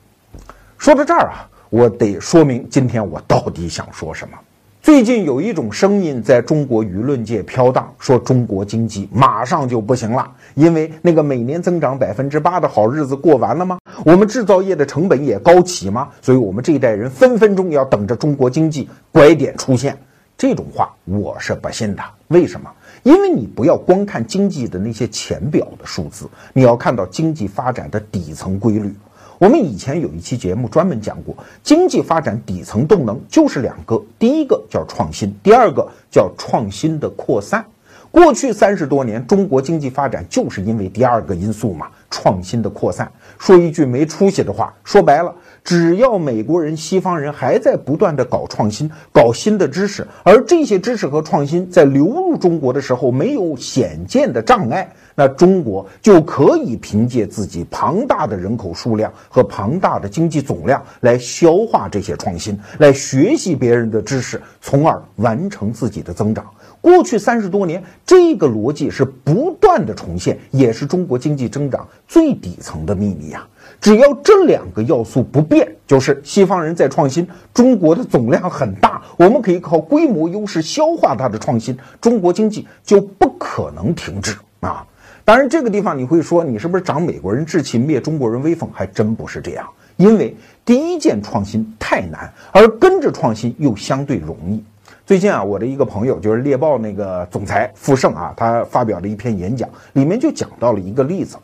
[0.79, 1.50] 说到这儿啊。
[1.71, 4.37] 我得说明今天我到底想说什么。
[4.83, 13.79] 最近有一种声音在中国舆论界飘荡，说中国经济马上就不行了，因为那个每年增长百分之八的好日子过完了吗？
[14.05, 16.09] 我们制造业的成本也高起吗？
[16.21, 19.97] 所以我们这一代人分分钟要等着中国经济拐点出现。
[20.37, 22.03] 这种话我是不信的。
[22.29, 22.69] 为什么？
[23.05, 28.93] 因为你不要光看经济的那些浅表的数字，你要看到经济发展的底层规律。
[29.41, 37.65] 我们以前有一期节目专门讲过，经济发展底层动能就是两个，第一个叫创新，第二个叫创新的扩散。
[38.11, 43.11] 过去三十多年，中国经济发展就是因为第二个因素嘛，创新的扩散。
[43.39, 45.35] 说一句没出息的话，说白了，
[45.65, 54.93] 只要美国人、西方人还在不断的搞创新、搞新的知识，而这些知识和创新在流入中国的时候没有显见的障碍。
[55.21, 66.47] 那中国就可以凭借自己庞大的人口数量和庞大的经济总量来消化这些创新，来学习别人的知识，从而完成自己的增长。
[66.81, 73.47] 过去三十多年，这个逻辑是不断的重现，也是中国经济增长最底层的秘密呀。
[73.79, 84.87] 只要这两个要素不变，就是西方人在创新，中国的总量很大，我们可以靠规模优势消化它的创新，中国经济就不可能停滞啊。
[85.25, 88.69] 当然，这个地方你会说，你是不是长美国人志气，灭中国人威风？
[88.73, 89.69] 还真不是这样。
[89.97, 94.65] 因为第一件创新太难，而跟着创新又相对容易。
[95.05, 101.37] 最近啊，我的一个朋友就是猎豹那个总裁傅盛啊，他发表了一篇演讲，里面就讲到了一个例子，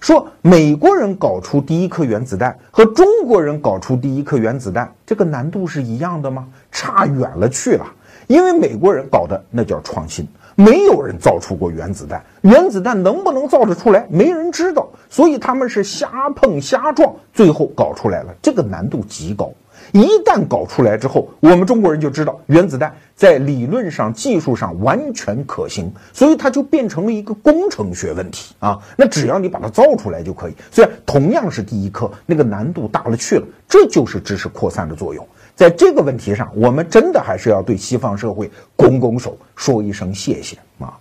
[0.00, 6.46] 说美国人搞出第一颗原子弹和中国人搞出第一颗原子弹，这个难度是一样的吗？
[6.70, 7.84] 差远了去了。
[8.28, 10.26] 因为美国人搞的那叫创新。
[10.56, 18.34] 没有人造出过原子弹，原子弹能不能造得出来，没人知道，所以他们是瞎碰瞎撞，最后搞出来了。
[18.40, 19.52] 这个难度极高，
[19.92, 28.78] 一旦搞出来之后，我们中国人就知道原子弹在理论上、技术上完全可行，所以它就变成了一个工程学问题啊。
[28.96, 33.46] 那只要你把它造出来就可以，虽然同样是第一颗，那个难度大了去了。
[33.68, 35.26] 这就是知识扩散的作用。
[35.56, 40.92] 在这个问题上，我们真的还是要对西方社会拱拱手，说一声谢谢啊！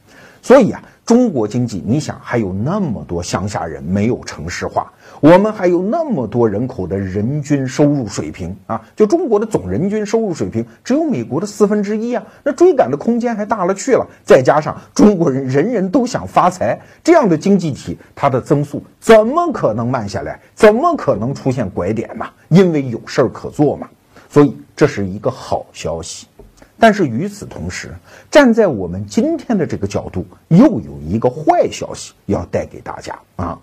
[0.41, 4.89] 所以啊，中国经济，你想还有那么多乡下人没有城市化，
[5.19, 14.07] 我们还有那么多人口的人均收入水平啊，就中国的总人均收入水平只有美国的四分之一啊，那追赶的空间还大了去了。
[14.23, 20.39] 再加上中国人人人都想发财，这样的经济体，它的增速怎么可能慢下来？
[20.53, 22.25] 怎么可能出现拐点呢？
[22.47, 23.89] 因为有事儿可做嘛。
[24.35, 26.27] 所以这是一个好消息，
[26.77, 27.95] 但是与此同时，
[28.29, 33.57] 站在我们今天的这个角度，又有一个坏消息要带给大家啊。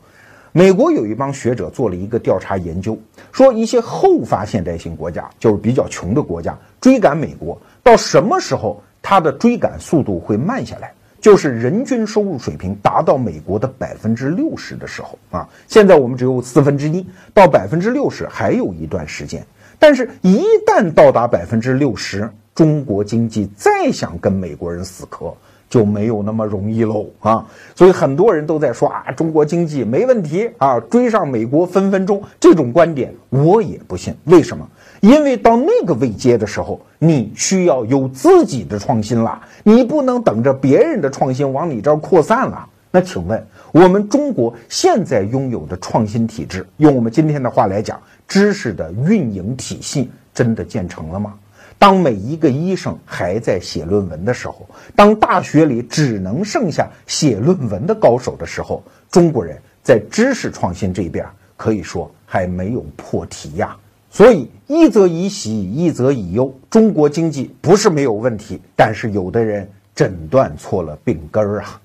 [0.50, 2.98] 美国有一帮学者做了一个调查研究，
[3.32, 10.94] 说一些后发现代性国家，就是比较穷的国家，追赶美国到什么时候，它的追赶速度会慢下来？
[11.20, 15.46] 就是人均收入水平达到美国的百分之六十的时候啊。
[15.68, 19.46] 现在我们只有四分之一，到百分之六十还有一段时间。
[19.82, 25.34] 但是，一旦到达百分之六十，中国经济再想跟美国人死磕
[25.68, 27.44] 就没有那么容易喽啊！
[27.74, 32.22] 所以很多人都在说啊，中国经济没问题啊，追上美国分分钟。
[32.38, 34.14] 这种观点我也不信。
[34.26, 34.64] 为什么？
[35.00, 42.68] 因为到那个位阶的时候，你需要有自己的创新了，你不能等着别人的创新往你这儿扩散了。
[42.92, 47.98] 那请问，我们中国现在拥有的创新体制，用我们今天的话来讲，
[48.28, 51.34] 知识的运营体系真的建成了吗？
[51.78, 63.74] 当每一个医生还在写论文的时候，当大学里只能剩下写论文的高手的时候，中国人在知识创新这边可以说还没有破题呀。
[64.10, 66.54] 所以一则以喜，一则以忧。
[66.68, 71.80] 中国经济不是没有问题，但是有的人诊断错了病根儿啊。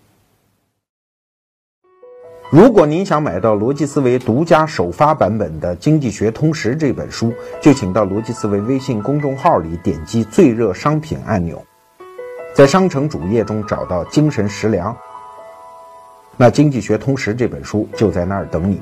[2.50, 11.62] 如果您想买到逻辑思维独家首发版本的《经济学通识》这本书，就请到逻辑思维微信公众号里点击最热商品按钮，
[12.54, 14.96] 在商城主页中找到“精神食粮”，
[16.38, 18.80] 那《经济学通识》这本书就在那儿等你。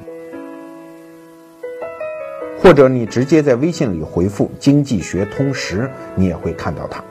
[2.59, 7.03] 或者你直接在微信里回复“经济学通识”，你也会看到它。